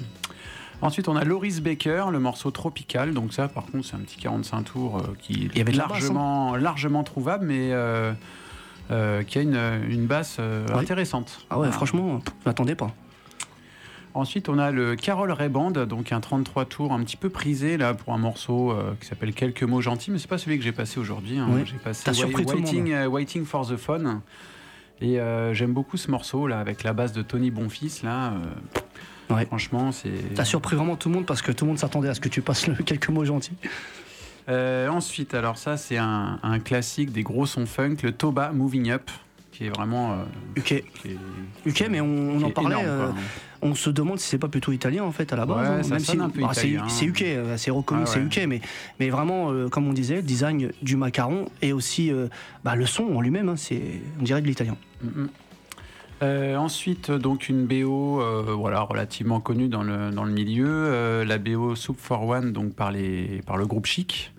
Ensuite, 0.81 1.09
on 1.09 1.17
a 1.17 1.25
Loris 1.25 1.59
Baker, 1.61 2.05
le 2.11 2.19
morceau 2.19 2.51
Tropical. 2.51 3.13
Donc 3.13 3.33
ça, 3.33 3.49
par 3.49 3.65
contre, 3.65 3.85
c'est 3.85 3.95
un 3.95 3.99
petit 3.99 4.17
45 4.17 4.63
tours 4.63 4.97
euh, 4.99 5.01
qui 5.19 5.49
est 5.53 5.59
hein. 5.67 5.71
largement, 5.75 6.55
largement 6.55 7.03
trouvable, 7.03 7.45
mais 7.47 7.73
euh, 7.73 8.13
euh, 8.91 9.23
qui 9.23 9.39
a 9.39 9.41
une, 9.41 9.59
une 9.89 10.05
basse 10.07 10.37
Oui. 10.39 10.79
intéressante. 10.79 11.45
Ah 11.49 11.55
ouais, 11.55 11.63
Voilà. 11.63 11.71
franchement, 11.73 12.21
je 12.25 12.45
m'attendais 12.45 12.75
pas. 12.75 12.93
Ensuite, 14.13 14.49
on 14.49 14.57
a 14.57 14.71
le 14.71 14.95
Carol 14.95 15.31
Ray 15.31 15.49
Band, 15.49 15.71
donc 15.71 16.11
un 16.13 16.19
33 16.19 16.65
tours 16.65 16.93
un 16.93 17.03
petit 17.03 17.15
peu 17.17 17.29
prisé 17.29 17.77
là 17.77 17.93
pour 17.93 18.13
un 18.13 18.17
morceau 18.17 18.73
qui 18.99 19.05
s'appelle 19.07 19.33
Quelques 19.33 19.63
mots 19.63 19.81
gentils, 19.81 20.09
mais 20.11 20.17
c'est 20.17 20.27
pas 20.29 20.39
celui 20.39 20.57
que 20.57 20.63
j'ai 20.63 20.71
passé 20.71 20.99
aujourd'hui. 20.99 21.37
hein. 21.37 21.47
Oui. 21.51 21.61
J'ai 21.65 21.77
passé 21.77 22.03
T'as 22.05 22.13
surpris 22.13 22.43
tout 22.45 22.53
le 22.53 22.63
Waiting, 22.63 23.05
Waiting 23.05 23.45
for 23.45 23.67
the 23.67 23.75
Phone. 23.77 24.21
Et 25.01 25.19
euh, 25.19 25.53
j'aime 25.53 25.73
beaucoup 25.73 25.97
ce 25.97 26.11
morceau 26.11 26.47
là 26.47 26.59
avec 26.59 26.83
la 26.83 26.93
basse 26.93 27.13
de 27.13 27.21
Tony 27.21 27.51
Bonfils 27.51 28.01
là. 28.03 28.33
euh, 28.33 28.79
Ouais. 29.35 29.45
Franchement, 29.45 29.91
c'est. 29.91 30.33
T'as 30.33 30.43
surpris 30.43 30.75
vraiment 30.75 30.95
tout 30.95 31.07
le 31.07 31.13
monde 31.13 31.27
parce 31.27 31.43
que 31.43 31.51
tout 31.51 31.63
le 31.65 31.69
monde 31.69 31.77
s'attendait 31.77 32.09
à 32.09 32.15
ce 32.15 32.19
que 32.19 32.29
tu 32.29 32.41
passes 32.41 32.65
le, 32.65 32.73
quelques 32.83 33.09
mots 33.09 33.25
gentils. 33.25 33.53
Euh, 34.49 34.87
ensuite, 34.89 35.35
alors 35.35 35.59
ça 35.59 35.77
c'est 35.77 35.97
un, 35.97 36.39
un 36.41 36.59
classique 36.59 37.11
des 37.11 37.21
gros 37.21 37.45
sons 37.45 37.67
funk, 37.67 37.97
le 38.01 38.11
Toba 38.11 38.51
Moving 38.51 38.89
Up, 38.89 39.11
qui 39.59 39.65
est 39.65 39.69
vraiment. 39.75 40.13
euh, 40.13 40.15
UK. 40.55 40.63
qui 40.63 41.07
est- 41.09 41.17
UK, 41.65 41.87
mais 41.89 41.99
on, 41.99 42.41
en 42.41 42.49
parlait. 42.49 42.69
énorme, 42.79 42.85
euh, 42.87 43.11
on 43.61 43.75
se 43.75 43.89
demande 43.89 44.17
si 44.17 44.29
c'est 44.29 44.37
pas 44.37 44.47
plutôt 44.47 44.71
italien 44.71 45.03
en 45.03 45.11
fait 45.11 45.33
à 45.33 45.35
la 45.35 45.45
base. 45.45 45.57
Ouais, 45.57 45.75
hein, 45.75 45.81
bah, 45.89 45.99
c'est- 46.53 46.67
italien. 46.69 46.87
C'est 46.87 47.05
UK, 47.05 47.23
euh, 47.23 47.57
c'est 47.57 47.69
reconnu, 47.69 48.03
Ah 48.05 48.09
c'est. 48.09 48.21
UK, 48.21 48.45
mais, 48.47 48.61
mais 49.01 49.09
vraiment, 49.09 49.51
euh, 49.51 49.67
comme 49.67 49.85
on 49.85 49.91
disait, 49.91 50.15
le 50.15 50.21
design 50.21 50.71
du 50.81 50.95
macaron 50.95 51.49
et 51.61 51.73
aussi 51.73 52.09
euh, 52.09 52.29
bah, 52.63 52.77
le 52.77 52.85
son 52.85 53.03
en 53.17 53.19
lui-même, 53.19 53.49
hein, 53.49 53.57
c'est 53.57 53.81
on 54.17 54.23
dirait 54.23 54.41
de 54.41 54.47
l'italien. 54.47 54.77
Mhm. 55.03 55.27
Euh, 56.21 56.55
ensuite, 56.55 57.11
donc 57.11 57.49
une 57.49 57.65
BO 57.65 58.21
euh, 58.21 58.53
voilà, 58.57 58.79
relativement 58.81 59.41
connue 59.41 59.67
dans 59.67 59.83
le, 59.83 60.11
dans 60.11 60.23
le 60.23 60.31
milieu, 60.31 60.67
euh, 60.69 61.25
la 61.25 61.37
BO 61.37 61.75
Soup 61.75 61.97
for 61.99 62.25
One 62.25 62.53
donc 62.53 62.75
par, 62.75 62.91
les, 62.93 63.41
par 63.45 63.57
le 63.57 63.65
groupe 63.65 63.85
Chic. 63.87 64.33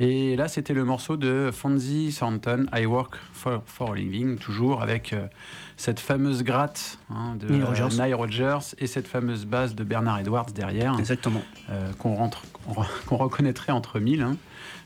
Et 0.00 0.36
là, 0.36 0.48
c'était 0.48 0.74
le 0.74 0.84
morceau 0.84 1.16
de 1.16 1.50
Fonzie 1.52 2.14
Thornton, 2.18 2.66
I 2.74 2.86
Work 2.86 3.16
for, 3.32 3.62
for 3.66 3.92
a 3.92 3.96
Living, 3.96 4.38
toujours 4.38 4.82
avec 4.82 5.12
euh, 5.12 5.26
cette 5.82 5.98
fameuse 5.98 6.44
gratte 6.44 6.98
hein, 7.10 7.34
de 7.40 7.48
Nile 7.52 7.64
Rodgers. 7.64 7.88
Nile 8.00 8.14
Rodgers 8.14 8.58
et 8.78 8.86
cette 8.86 9.08
fameuse 9.08 9.46
basse 9.46 9.74
de 9.74 9.82
Bernard 9.82 10.20
Edwards 10.20 10.52
derrière, 10.54 10.96
Exactement. 10.96 11.42
euh, 11.70 11.90
qu'on 11.98 12.14
rentre- 12.14 12.44
reconnaîtrait 13.10 13.72
entre 13.72 13.98
mille. 13.98 14.22
hein. 14.22 14.36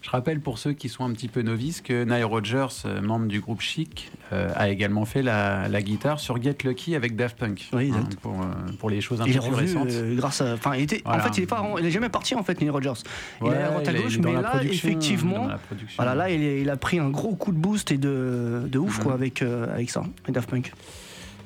Je 0.02 0.10
rappelle 0.10 0.40
pour 0.40 0.58
ceux 0.58 0.72
qui 0.72 0.88
sont 0.88 1.04
un 1.04 1.12
petit 1.12 1.26
peu 1.26 1.42
novices 1.42 1.80
que 1.80 2.04
Nile 2.04 2.24
Rodgers, 2.24 2.66
euh, 2.84 3.00
membre 3.02 3.26
du 3.26 3.40
groupe 3.40 3.60
Chic, 3.60 4.12
euh, 4.32 4.52
a 4.54 4.68
également 4.68 5.04
fait 5.04 5.22
la, 5.22 5.68
la 5.68 5.82
guitare 5.82 6.20
sur 6.20 6.40
Get 6.40 6.58
Lucky 6.64 6.94
avec 6.94 7.16
Daft 7.16 7.36
Punk. 7.36 7.68
Oui, 7.72 7.90
hein, 7.92 7.96
exact. 8.04 8.20
pour, 8.20 8.40
euh, 8.40 8.44
pour 8.78 8.88
les 8.88 9.00
choses 9.00 9.20
un 9.20 9.24
Il 9.24 9.32
est 9.32 9.34
peu 9.34 9.40
plus 9.40 9.50
revenu 9.50 9.66
récentes. 9.66 9.88
euh, 9.90 10.14
grâce 10.16 10.40
à. 10.42 10.56
Il 10.76 10.82
était. 10.82 11.02
En 11.06 11.18
fait, 11.18 11.36
il 11.38 11.42
est 11.42 11.46
pas. 11.46 11.56
vraiment- 11.60 11.78
Il 11.78 11.86
est 11.86 11.90
jamais 11.90 12.08
parti 12.08 12.36
en 12.36 12.44
fait, 12.44 12.60
Neil 12.60 12.70
Rogers. 12.70 12.92
il 13.40 13.46
est 13.46 13.50
Ouais, 13.50 13.56
à 13.56 13.68
droite 13.70 13.88
à 13.88 13.92
est- 13.92 14.02
gauche, 14.02 14.16
est 14.16 14.20
mais 14.20 14.32
là, 14.34 14.62
effectivement. 14.62 15.48
Voilà, 15.96 16.14
là, 16.14 16.30
il, 16.30 16.40
est- 16.42 16.60
il 16.62 16.70
a 16.70 16.76
pris 16.76 17.00
un 17.00 17.10
gros 17.10 17.34
coup 17.34 17.50
de 17.50 17.58
boost 17.58 17.90
et 17.90 17.98
de, 17.98 18.62
de 18.70 18.78
ouf 18.78 18.98
Mhm. 18.98 19.04
quoi 19.04 19.14
avec 19.14 19.42
euh, 19.42 19.72
avec 19.74 19.90
ça, 19.90 20.00
avec 20.22 20.34
Daft 20.34 20.48
Punk. 20.48 20.72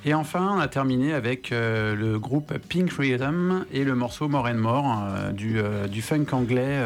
Et 0.05 0.14
enfin, 0.14 0.53
on 0.57 0.59
a 0.59 0.68
terminé 0.68 1.12
avec 1.12 1.53
euh, 1.53 1.94
le 1.94 2.18
groupe 2.18 2.57
Pink 2.68 2.90
Rhythm 2.92 3.64
et 3.72 3.84
le 3.84 3.94
morceau 3.94 4.28
More 4.28 4.46
and 4.46 4.55
More 4.55 5.03
euh, 5.03 5.30
du, 5.32 5.59
euh, 5.59 5.86
du 5.88 6.01
funk 6.01 6.26
anglais. 6.32 6.78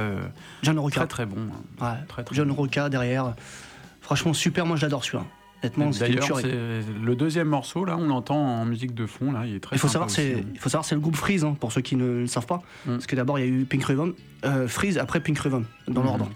John 0.62 0.74
très 0.74 0.82
Roca. 0.82 1.06
très 1.06 1.26
bon. 1.26 1.36
Ouais. 1.80 1.88
Très, 2.08 2.24
très 2.24 2.34
John 2.34 2.48
bon. 2.48 2.54
Roca 2.54 2.88
derrière. 2.88 3.34
Franchement, 4.00 4.32
super. 4.34 4.66
Moi, 4.66 4.76
je 4.76 4.82
l'adore 4.82 5.04
celui-là. 5.04 5.24
Honnêtement, 5.62 5.88
D'ailleurs, 5.98 6.40
le 7.02 7.14
deuxième 7.16 7.48
morceau, 7.48 7.86
là, 7.86 7.96
on 7.96 8.06
l'entend 8.08 8.36
en 8.36 8.66
musique 8.66 8.94
de 8.94 9.06
fond, 9.06 9.32
là, 9.32 9.46
il 9.46 9.54
est 9.54 9.60
très 9.60 9.76
Il 9.76 9.78
faut 9.78 9.88
savoir, 9.88 10.10
c'est, 10.10 10.34
hein. 10.34 10.42
il 10.52 10.58
faut 10.60 10.68
savoir, 10.68 10.84
c'est 10.84 10.94
le 10.94 11.00
groupe 11.00 11.16
Freeze, 11.16 11.42
hein, 11.42 11.56
pour 11.58 11.72
ceux 11.72 11.80
qui 11.80 11.96
ne 11.96 12.20
le 12.20 12.26
savent 12.26 12.44
pas. 12.44 12.60
Mm. 12.84 12.90
Parce 12.92 13.06
que 13.06 13.16
d'abord, 13.16 13.38
il 13.38 13.46
y 13.46 13.48
a 13.48 13.50
eu 13.50 13.64
Pink 13.64 13.82
Ribbon, 13.84 14.12
euh, 14.44 14.68
Freeze, 14.68 14.98
après 14.98 15.20
Pink 15.20 15.38
Ribbon, 15.38 15.64
dans 15.88 16.02
Mhm. 16.02 16.06
l'ordre. 16.06 16.30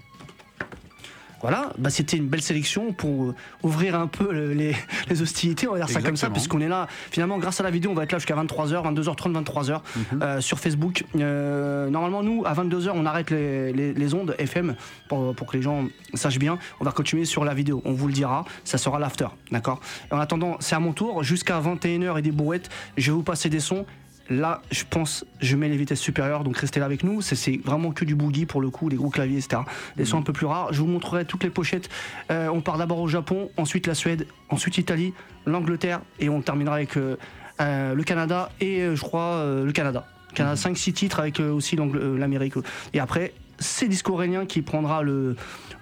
Voilà, 1.41 1.73
bah, 1.79 1.89
c'était 1.91 2.17
une 2.17 2.27
belle 2.27 2.43
sélection 2.43 2.93
pour 2.93 3.27
euh, 3.27 3.35
ouvrir 3.63 3.95
un 3.95 4.09
peu 4.09 4.33
le- 4.33 4.53
les, 4.55 4.75
les 5.09 5.23
hostilités, 5.23 5.69
on 5.69 5.73
va 5.73 5.79
dire 5.79 5.89
ça 5.89 6.01
comme 6.03 6.17
ça, 6.17 6.27
puisqu'on 6.31 6.61
est 6.61 6.69
là. 6.69 6.89
Finalement, 7.11 7.39
grâce 7.39 7.61
à 7.61 7.63
la 7.63 7.71
vidéo, 7.71 7.93
on 7.93 7.95
va 7.95 8.03
être 8.05 8.13
là 8.13 8.19
jusqu'à 8.19 8.35
23h, 8.35 8.83
22h30, 8.83 9.33
23h 9.45 9.81
Mhm. 10.13 10.23
euh, 10.23 10.41
sur 10.41 10.59
Facebook. 10.59 11.05
Euh, 11.17 11.89
normalement, 11.91 12.23
nous, 12.23 12.43
à 12.45 12.55
22h, 12.55 12.91
on 12.95 13.07
arrête 13.07 13.31
les, 13.31 13.73
les- 13.73 13.95
les 13.95 14.15
ondes 14.15 14.35
FM 14.39 14.75
pour, 15.09 15.35
pour 15.35 15.47
que 15.47 15.57
les 15.57 15.63
gens 15.63 15.85
sachent 16.15 16.39
bien. 16.41 16.59
On 16.81 16.85
va 16.85 16.91
continuer 16.93 17.25
sur 17.25 17.45
la 17.45 17.55
vidéo, 17.55 17.83
on 17.85 17.93
vous 17.93 18.09
le 18.09 18.13
dira, 18.13 18.45
ça 18.65 18.79
sera 18.79 18.99
l'after, 18.99 19.29
d'accord? 19.53 19.81
En 20.11 20.19
attendant, 20.19 20.57
c'est 20.61 20.75
à 20.75 20.81
mon 20.81 20.93
tour, 20.93 21.23
jusqu'à 21.23 21.61
21h 21.61 22.19
et 22.19 22.23
des 22.23 22.33
brouettes, 22.33 22.69
je 22.97 23.11
vais 23.11 23.15
vous 23.17 23.23
passer 23.23 23.49
des 23.49 23.61
sons. 23.61 23.87
Là, 24.31 24.61
je 24.71 24.85
pense, 24.89 25.25
je 25.41 25.57
mets 25.57 25.69
les 25.71 25.77
vitesses 25.79 26.01
supérieures, 26.01 26.45
donc 26.45 26.59
restez 26.59 26.81
là 26.81 26.87
avec 26.87 27.03
nous. 27.03 27.23
C'est- 27.23 27.65
vraiment 27.65 27.93
que 27.93 28.05
du 28.05 28.15
boogie 28.15 28.45
pour 28.45 28.61
le 28.61 28.69
coup, 28.69 28.91
des 28.91 28.97
gros 28.97 29.09
claviers, 29.09 29.39
etc. 29.39 29.63
Des 29.97 30.05
sons 30.05 30.19
un 30.19 30.23
peu 30.23 30.35
plus 30.35 30.45
rares. 30.47 30.73
Je 30.73 30.81
vous 30.81 30.87
montrerai 30.87 31.25
toutes 31.25 31.45
les 31.45 31.51
pochettes. 31.51 31.89
Euh, 32.31 32.49
on 32.49 32.61
part 32.61 32.77
d'abord 32.77 32.99
au 33.01 33.09
Japon, 33.09 33.51
ensuite 33.57 33.87
la 33.87 33.95
Suède, 33.95 34.27
ensuite 34.51 34.77
l'Italie, 34.77 35.15
l'Angleterre, 35.47 36.01
et 36.21 36.29
on 36.29 36.43
terminera 36.43 36.75
avec 36.77 36.97
euh, 36.99 37.17
euh, 37.63 37.95
le 37.95 38.03
Canada 38.05 38.51
et 38.61 38.95
je 38.95 39.01
crois 39.01 39.43
le 39.65 39.73
Canada. 39.73 40.07
Canada 40.35 40.57
5-6 40.57 40.93
titres 40.93 41.21
avec 41.21 41.41
aussi 41.41 41.77
l'Amérique. 41.77 42.55
Et 42.93 43.01
après, 43.01 43.33
c'est 43.59 43.89
Disco 43.89 44.13
Aurélien 44.13 44.45
qui 44.45 44.61
prendra 44.63 45.03
le, 45.03 45.37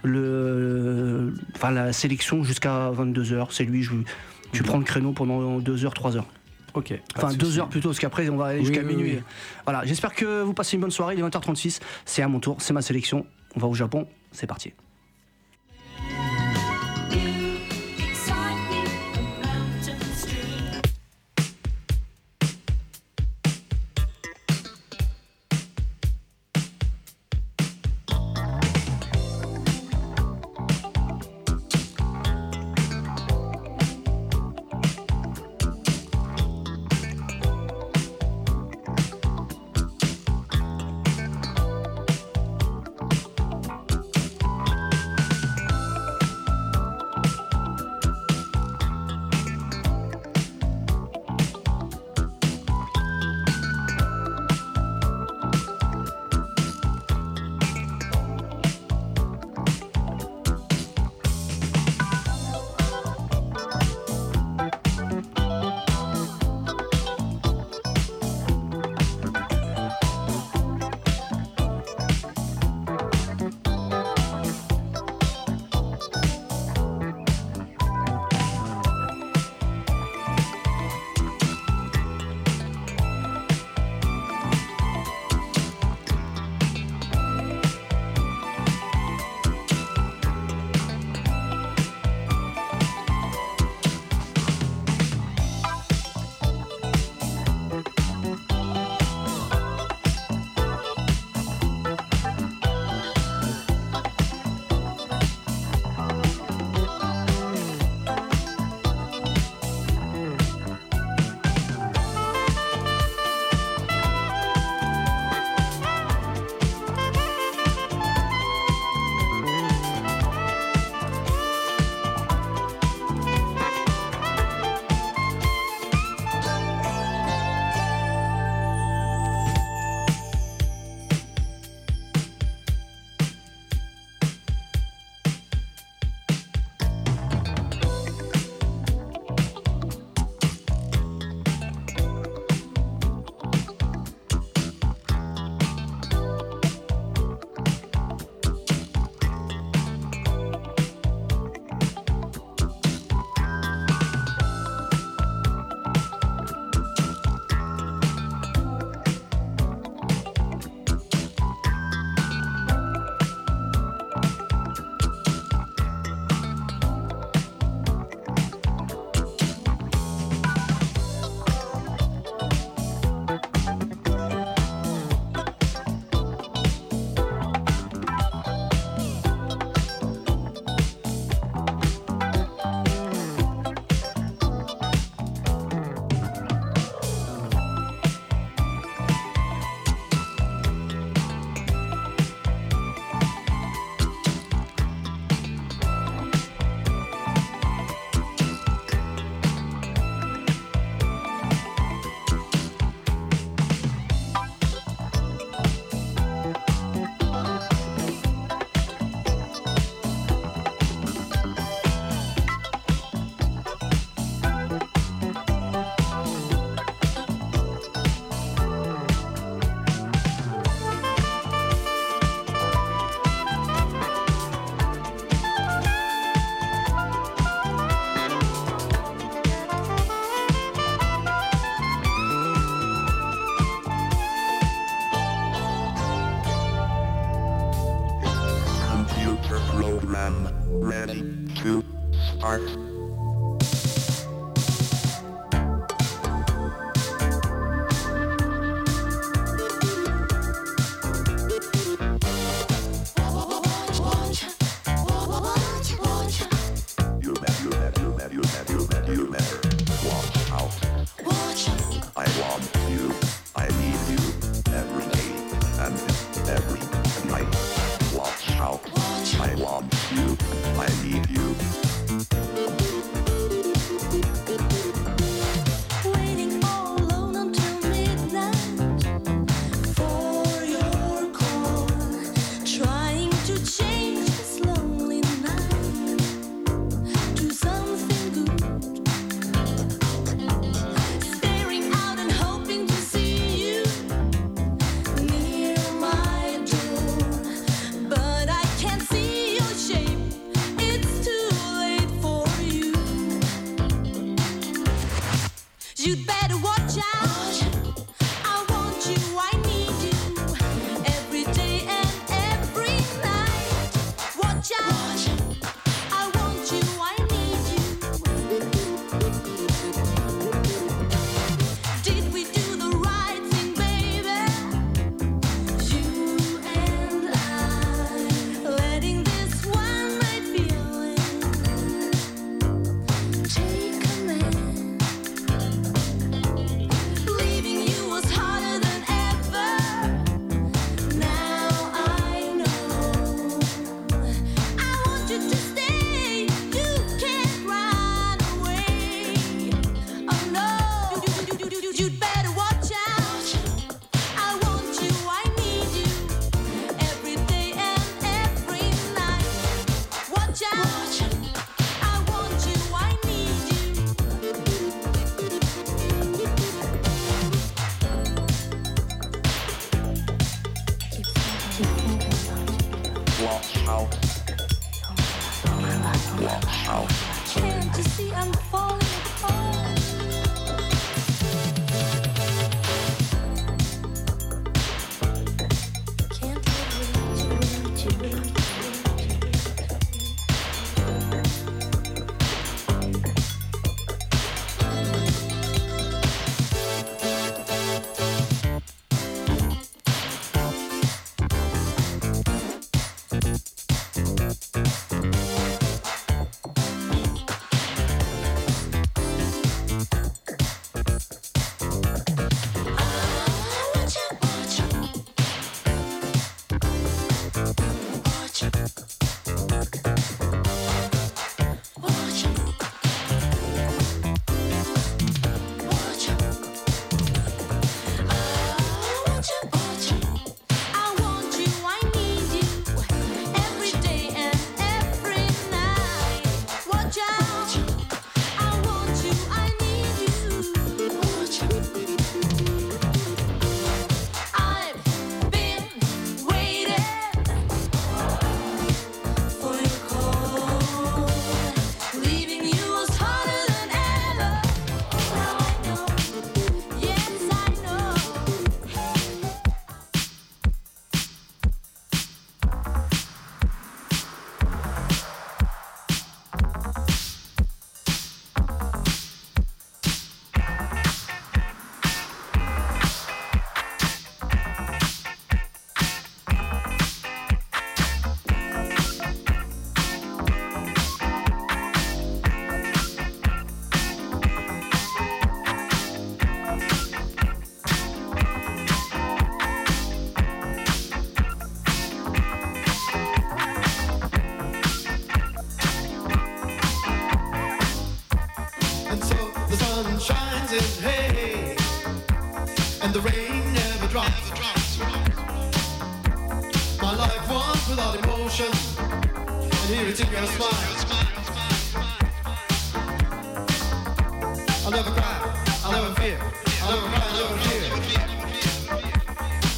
le, 0.04 1.34
enfin, 1.54 1.70
la 1.70 1.92
sélection 1.92 2.44
jusqu'à 2.44 2.90
22h. 2.92 3.48
C'est 3.50 3.64
lui, 3.64 3.82
je, 3.82 3.92
tu 4.52 4.62
prends 4.62 4.78
le 4.78 4.84
créneau 4.84 5.12
pendant 5.12 5.58
2h, 5.60 5.92
3h. 5.92 6.22
Ok. 6.76 6.92
Enfin, 7.16 7.32
de 7.32 7.36
2 7.36 7.46
souci. 7.46 7.58
heures 7.58 7.68
plutôt, 7.68 7.88
parce 7.88 7.98
qu'après, 7.98 8.28
on 8.28 8.36
va 8.36 8.46
aller 8.46 8.60
Oui, 8.60 8.66
jusqu'à 8.66 8.82
oui, 8.82 8.94
minuit. 8.94 9.12
oui. 9.16 9.22
Voilà, 9.64 9.84
j'espère 9.84 10.14
que 10.14 10.42
vous 10.42 10.52
passez 10.54 10.76
une 10.76 10.82
bonne 10.82 10.90
soirée. 10.92 11.14
Il 11.14 11.20
est 11.20 11.22
20h36. 11.26 11.80
C'est 12.04 12.22
à 12.22 12.28
mon 12.28 12.38
tour, 12.38 12.56
c'est 12.60 12.72
ma 12.74 12.82
sélection. 12.82 13.26
On 13.56 13.60
va 13.60 13.66
au 13.66 13.74
Japon. 13.74 14.06
C'est 14.30 14.46
parti. 14.46 14.72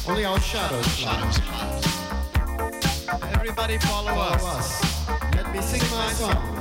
Only 0.09 0.25
our 0.25 0.39
shadows 0.39 0.87
Shadows. 0.87 1.39
Everybody 3.35 3.77
follow, 3.77 4.09
follow 4.09 4.21
us. 4.21 4.43
us. 4.43 5.35
Let 5.35 5.53
me 5.53 5.61
sing, 5.61 5.81
sing 5.81 5.97
my 5.97 6.11
song. 6.13 6.58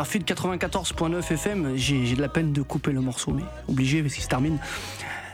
Radiographie 0.00 0.18
de 0.20 0.24
94.9 0.24 1.30
FM, 1.30 1.76
j'ai 1.76 2.14
de 2.14 2.22
la 2.22 2.30
peine 2.30 2.54
de 2.54 2.62
couper 2.62 2.90
le 2.90 3.02
morceau, 3.02 3.32
mais 3.32 3.42
obligé 3.68 4.00
parce 4.00 4.14
qu'il 4.14 4.22
se 4.22 4.28
termine. 4.28 4.58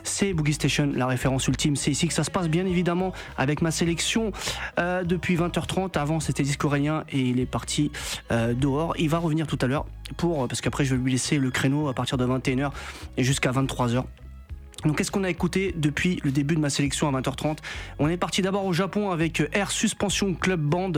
C'est 0.03 0.33
Boogie 0.33 0.51
Station, 0.51 0.91
la 0.93 1.07
référence 1.07 1.47
ultime. 1.47 1.77
C'est 1.77 1.89
ici 1.89 2.09
que 2.09 2.13
ça 2.13 2.25
se 2.25 2.31
passe, 2.31 2.49
bien 2.49 2.65
évidemment, 2.65 3.13
avec 3.37 3.61
ma 3.61 3.71
sélection 3.71 4.33
euh, 4.77 5.05
depuis 5.05 5.37
20h30. 5.37 5.97
Avant, 5.97 6.19
c'était 6.19 6.43
discoréen 6.43 7.05
et 7.09 7.19
il 7.19 7.39
est 7.39 7.45
parti 7.45 7.93
euh, 8.29 8.53
dehors. 8.53 8.93
Il 8.99 9.07
va 9.07 9.19
revenir 9.19 9.47
tout 9.47 9.57
à 9.61 9.67
l'heure 9.67 9.85
pour 10.17 10.49
parce 10.49 10.59
qu'après, 10.59 10.83
je 10.83 10.95
vais 10.95 11.01
lui 11.01 11.13
laisser 11.13 11.37
le 11.37 11.49
créneau 11.49 11.87
à 11.87 11.93
partir 11.93 12.17
de 12.17 12.25
21h 12.25 12.71
et 13.15 13.23
jusqu'à 13.23 13.51
23h. 13.51 14.03
Donc 14.83 14.97
qu'est-ce 14.97 15.11
qu'on 15.11 15.23
a 15.23 15.29
écouté 15.29 15.73
depuis 15.75 16.19
le 16.23 16.31
début 16.31 16.55
de 16.55 16.59
ma 16.59 16.69
sélection 16.69 17.13
à 17.13 17.19
20h30 17.19 17.57
On 17.99 18.07
est 18.07 18.17
parti 18.17 18.41
d'abord 18.41 18.65
au 18.65 18.73
Japon 18.73 19.11
avec 19.11 19.41
Air 19.53 19.71
Suspension 19.71 20.33
Club 20.35 20.61
Band 20.61 20.93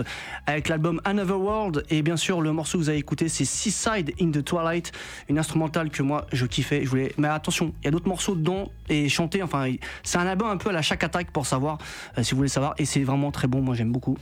avec 0.46 0.68
l'album 0.68 1.02
Another 1.06 1.40
World. 1.40 1.86
Et 1.90 2.02
bien 2.02 2.18
sûr 2.18 2.42
le 2.42 2.52
morceau 2.52 2.78
que 2.78 2.84
vous 2.84 2.90
avez 2.90 2.98
écouté 2.98 3.30
c'est 3.30 3.46
Seaside 3.46 4.14
in 4.22 4.32
the 4.32 4.44
Twilight, 4.44 4.92
une 5.30 5.40
instrumentale 5.40 5.90
que 5.90 6.04
moi 6.04 6.28
je 6.34 6.46
kiffais, 6.46 6.84
je 6.84 6.90
voulais. 6.90 7.14
Mais 7.18 7.30
attention, 7.30 7.74
il 7.82 7.86
y 7.86 7.88
a 7.88 7.92
d'autres 7.92 8.10
morceaux 8.10 8.36
dedans 8.36 8.70
et 8.90 9.08
chanter 9.08 9.42
enfin 9.44 9.72
c'est 10.04 10.18
un 10.18 10.28
album 10.28 10.50
un 10.50 10.58
peu 10.58 10.70
à 10.70 10.74
la 10.74 10.82
chaque 10.82 11.04
attaque 11.04 11.32
pour 11.32 11.46
savoir 11.46 11.78
euh, 12.18 12.24
si 12.24 12.32
vous 12.32 12.38
voulez 12.38 12.50
savoir. 12.50 12.74
Et 12.78 12.86
c'est 12.86 13.04
vraiment 13.04 13.32
très 13.32 13.48
bon, 13.48 13.62
moi 13.62 13.76
j'aime 13.76 13.92
beaucoup. 13.92 14.18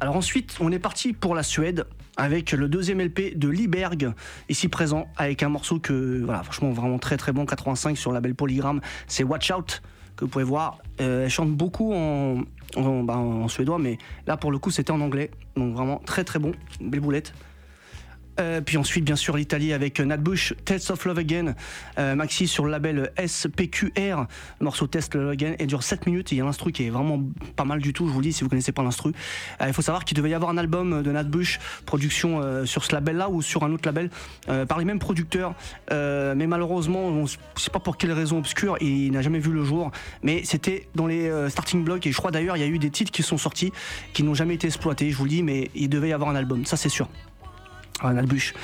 Alors 0.00 0.16
ensuite, 0.16 0.56
on 0.60 0.70
est 0.70 0.78
parti 0.78 1.12
pour 1.12 1.34
la 1.34 1.42
Suède 1.42 1.84
avec 2.16 2.52
le 2.52 2.68
deuxième 2.68 3.00
LP 3.00 3.36
de 3.36 3.48
Liberg, 3.48 4.12
ici 4.48 4.68
présent, 4.68 5.08
avec 5.16 5.42
un 5.42 5.48
morceau 5.48 5.80
que, 5.80 6.22
voilà, 6.24 6.42
franchement, 6.42 6.70
vraiment 6.70 6.98
très 6.98 7.16
très 7.16 7.32
bon, 7.32 7.46
85 7.46 7.96
sur 7.96 8.12
la 8.12 8.20
belle 8.20 8.34
Polygram, 8.34 8.80
c'est 9.08 9.24
Watch 9.24 9.50
Out, 9.50 9.82
que 10.16 10.24
vous 10.24 10.30
pouvez 10.30 10.44
voir. 10.44 10.78
Euh, 11.00 11.24
elle 11.24 11.30
chante 11.30 11.50
beaucoup 11.50 11.92
en, 11.92 12.42
en, 12.76 13.02
bah, 13.02 13.16
en 13.16 13.48
suédois, 13.48 13.78
mais 13.78 13.98
là 14.26 14.36
pour 14.36 14.52
le 14.52 14.58
coup 14.58 14.70
c'était 14.70 14.90
en 14.92 15.00
anglais, 15.00 15.30
donc 15.56 15.74
vraiment 15.74 16.00
très 16.04 16.22
très 16.22 16.38
bon, 16.38 16.52
belle 16.80 17.00
boulette. 17.00 17.32
Euh, 18.40 18.60
puis 18.60 18.76
ensuite, 18.76 19.04
bien 19.04 19.16
sûr, 19.16 19.36
l'Italie 19.36 19.72
avec 19.72 19.98
Nat 20.00 20.16
Bush, 20.18 20.54
Test 20.64 20.90
of 20.90 21.04
Love 21.04 21.18
Again, 21.18 21.54
euh, 21.98 22.14
Maxi 22.14 22.46
sur 22.46 22.64
le 22.64 22.70
label 22.70 23.12
SPQR, 23.26 24.26
morceau 24.60 24.86
Test 24.86 25.14
Love 25.14 25.30
Again, 25.30 25.54
et 25.58 25.66
dure 25.66 25.82
7 25.82 26.06
minutes. 26.06 26.32
Il 26.32 26.38
y 26.38 26.40
a 26.40 26.44
l'instru 26.44 26.70
qui 26.72 26.84
est 26.86 26.90
vraiment 26.90 27.20
pas 27.56 27.64
mal 27.64 27.80
du 27.80 27.92
tout, 27.92 28.06
je 28.06 28.12
vous 28.12 28.20
le 28.20 28.26
dis, 28.26 28.32
si 28.32 28.44
vous 28.44 28.48
connaissez 28.50 28.72
pas 28.72 28.82
l'instru. 28.82 29.12
Euh, 29.60 29.66
Il 29.68 29.72
faut 29.72 29.82
savoir 29.82 30.04
qu'il 30.04 30.16
devait 30.16 30.30
y 30.30 30.34
avoir 30.34 30.50
un 30.50 30.58
album 30.58 31.02
de 31.02 31.10
Nat 31.12 31.24
Bush, 31.24 31.58
production 31.86 32.64
sur 32.66 32.84
ce 32.84 32.92
label-là 32.94 33.28
ou 33.28 33.42
sur 33.42 33.64
un 33.64 33.72
autre 33.72 33.86
label, 33.88 34.10
par 34.68 34.78
les 34.78 34.84
mêmes 34.84 34.98
producteurs, 34.98 35.54
mais 35.90 36.46
malheureusement, 36.46 37.06
on 37.06 37.24
s- 37.24 37.38
je 37.56 37.62
sais 37.62 37.70
pas 37.70 37.80
pour 37.80 37.96
quelle 37.96 38.12
raison 38.12 38.38
obscure, 38.38 38.76
il 38.80 39.10
n'a 39.12 39.22
jamais 39.22 39.38
vu 39.38 39.52
le 39.52 39.64
jour. 39.64 39.90
Mais 40.22 40.42
c'était 40.44 40.88
dans 40.94 41.06
les 41.06 41.30
starting 41.50 41.84
blocks, 41.84 42.06
et 42.06 42.12
je 42.12 42.16
crois 42.16 42.30
d'ailleurs, 42.30 42.56
il 42.56 42.60
y 42.60 42.64
a 42.64 42.68
eu 42.68 42.78
des 42.78 42.90
titres 42.90 43.10
qui 43.12 43.22
sont 43.22 43.38
sortis, 43.38 43.72
qui 44.12 44.22
n'ont 44.22 44.34
jamais 44.34 44.54
été 44.54 44.66
exploités, 44.66 45.10
je 45.10 45.16
vous 45.16 45.24
le 45.24 45.30
dis, 45.30 45.42
mais 45.42 45.70
il 45.74 45.88
devait 45.88 46.10
y 46.10 46.12
avoir 46.12 46.30
un 46.30 46.36
album, 46.36 46.64
ça 46.66 46.76
c'est 46.76 46.88
sûr. 46.88 47.08
Un 48.00 48.16
albuche. 48.16 48.54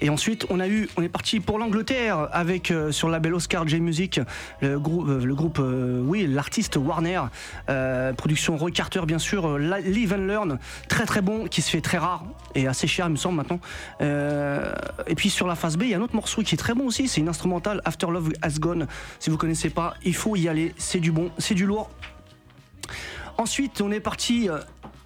Et 0.00 0.08
ensuite, 0.08 0.46
on 0.50 0.60
a 0.60 0.68
eu, 0.68 0.88
on 0.96 1.02
est 1.02 1.08
parti 1.08 1.40
pour 1.40 1.58
l'Angleterre 1.58 2.28
avec 2.30 2.70
euh, 2.70 2.92
sur 2.92 3.08
le 3.08 3.12
label 3.12 3.34
Oscar 3.34 3.66
J 3.66 3.80
Music 3.80 4.20
le 4.60 4.78
groupe, 4.78 5.08
euh, 5.08 5.24
le 5.24 5.34
groupe, 5.34 5.58
euh, 5.58 6.00
oui, 6.04 6.28
l'artiste 6.28 6.76
Warner, 6.76 7.22
euh, 7.70 8.12
production 8.12 8.56
Roy 8.56 8.70
Carter 8.70 9.00
bien 9.04 9.18
sûr, 9.18 9.48
euh, 9.48 9.80
Live 9.80 10.12
and 10.12 10.26
Learn, 10.26 10.58
très 10.88 11.06
très 11.06 11.22
bon, 11.22 11.46
qui 11.46 11.60
se 11.60 11.70
fait 11.70 11.80
très 11.80 11.98
rare 11.98 12.24
et 12.54 12.68
assez 12.68 12.86
cher 12.86 13.06
il 13.06 13.12
me 13.12 13.16
semble 13.16 13.36
maintenant. 13.36 13.58
Et 14.00 15.14
puis 15.16 15.28
sur 15.28 15.48
la 15.48 15.56
phase 15.56 15.76
B, 15.76 15.82
il 15.82 15.88
y 15.88 15.94
a 15.94 15.98
un 15.98 16.02
autre 16.02 16.14
morceau 16.14 16.42
qui 16.42 16.54
est 16.54 16.58
très 16.58 16.74
bon 16.74 16.86
aussi, 16.86 17.08
c'est 17.08 17.20
une 17.20 17.28
instrumentale 17.28 17.80
After 17.84 18.06
Love 18.06 18.32
Has 18.42 18.60
Gone. 18.60 18.86
Si 19.18 19.28
vous 19.28 19.36
connaissez 19.36 19.70
pas, 19.70 19.94
il 20.04 20.14
faut 20.14 20.36
y 20.36 20.48
aller, 20.48 20.72
c'est 20.76 21.00
du 21.00 21.10
bon, 21.10 21.30
c'est 21.38 21.54
du 21.54 21.66
lourd. 21.66 21.90
Ensuite, 23.38 23.80
on 23.80 23.90
est 23.90 23.98
parti 24.00 24.48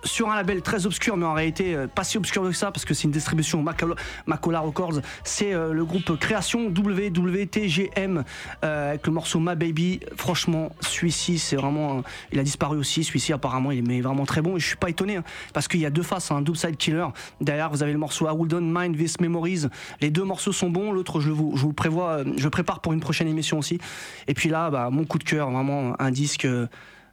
sur 0.05 0.31
un 0.31 0.37
label 0.37 0.63
très 0.63 0.87
obscur, 0.87 1.17
mais 1.17 1.27
en 1.27 1.35
réalité 1.35 1.75
euh, 1.75 1.87
pas 1.87 2.05
si 2.05 2.19
obscur 2.19 2.43
que 2.43 2.53
ça, 2.53 2.71
parce 2.71 2.85
que 2.85 2.95
c'est 2.95 3.05
une 3.05 3.11
distribution 3.11 3.63
Macola, 3.63 4.61
Records. 4.61 5.01
C'est 5.25 5.53
euh, 5.53 5.73
le 5.73 5.85
groupe 5.85 6.19
Création 6.19 6.69
WWTGM 6.69 8.25
euh, 8.65 8.91
avec 8.91 9.07
le 9.07 9.13
morceau 9.13 9.41
My 9.41 9.57
Baby. 9.57 10.01
Franchement, 10.17 10.71
celui-ci, 10.81 11.39
c'est 11.39 11.57
vraiment. 11.57 12.03
il 12.33 12.39
a 12.39 12.43
disparu 12.43 12.79
aussi. 12.79 13.05
Celui-ci, 13.05 13.33
apparemment, 13.33 13.73
il 13.73 13.91
est 13.91 14.01
vraiment 14.01 14.25
très 14.25 14.41
bon. 14.41 14.57
Et 14.57 14.61
je 14.61 14.67
suis 14.67 14.77
pas 14.77 14.91
étonné, 14.91 15.17
hein, 15.17 15.25
parce 15.53 15.69
qu'il 15.69 15.81
y 15.81 15.87
a 15.87 15.91
deux 15.91 16.03
faces, 16.03 16.31
un 16.31 16.43
double 16.43 16.59
side 16.59 16.77
killer. 16.77 17.07
Derrière, 17.41 17.71
vous 17.71 17.83
avez 17.83 17.93
le 17.93 17.99
morceau 17.99 18.29
I 18.29 18.33
Will 18.33 18.49
Don't 18.49 18.73
Mind 18.73 18.97
This 18.97 19.21
Memories. 19.21 19.67
Les 20.01 20.11
deux 20.11 20.25
morceaux 20.25 20.53
sont 20.53 20.71
bons. 20.71 20.93
L'autre, 20.93 21.21
je 21.21 21.31
vous, 21.31 21.73
prévois, 21.73 22.23
je 22.37 22.49
prépare 22.49 22.81
pour 22.81 22.93
une 22.93 23.01
prochaine 23.01 23.29
émission 23.29 23.59
aussi. 23.59 23.79
Et 24.27 24.35
puis 24.35 24.49
là, 24.49 24.71
bah, 24.71 24.91
mon 24.91 25.05
coup 25.05 25.19
de 25.19 25.25
cœur, 25.25 25.51
vraiment 25.51 26.01
un 26.01 26.11
disque. 26.11 26.47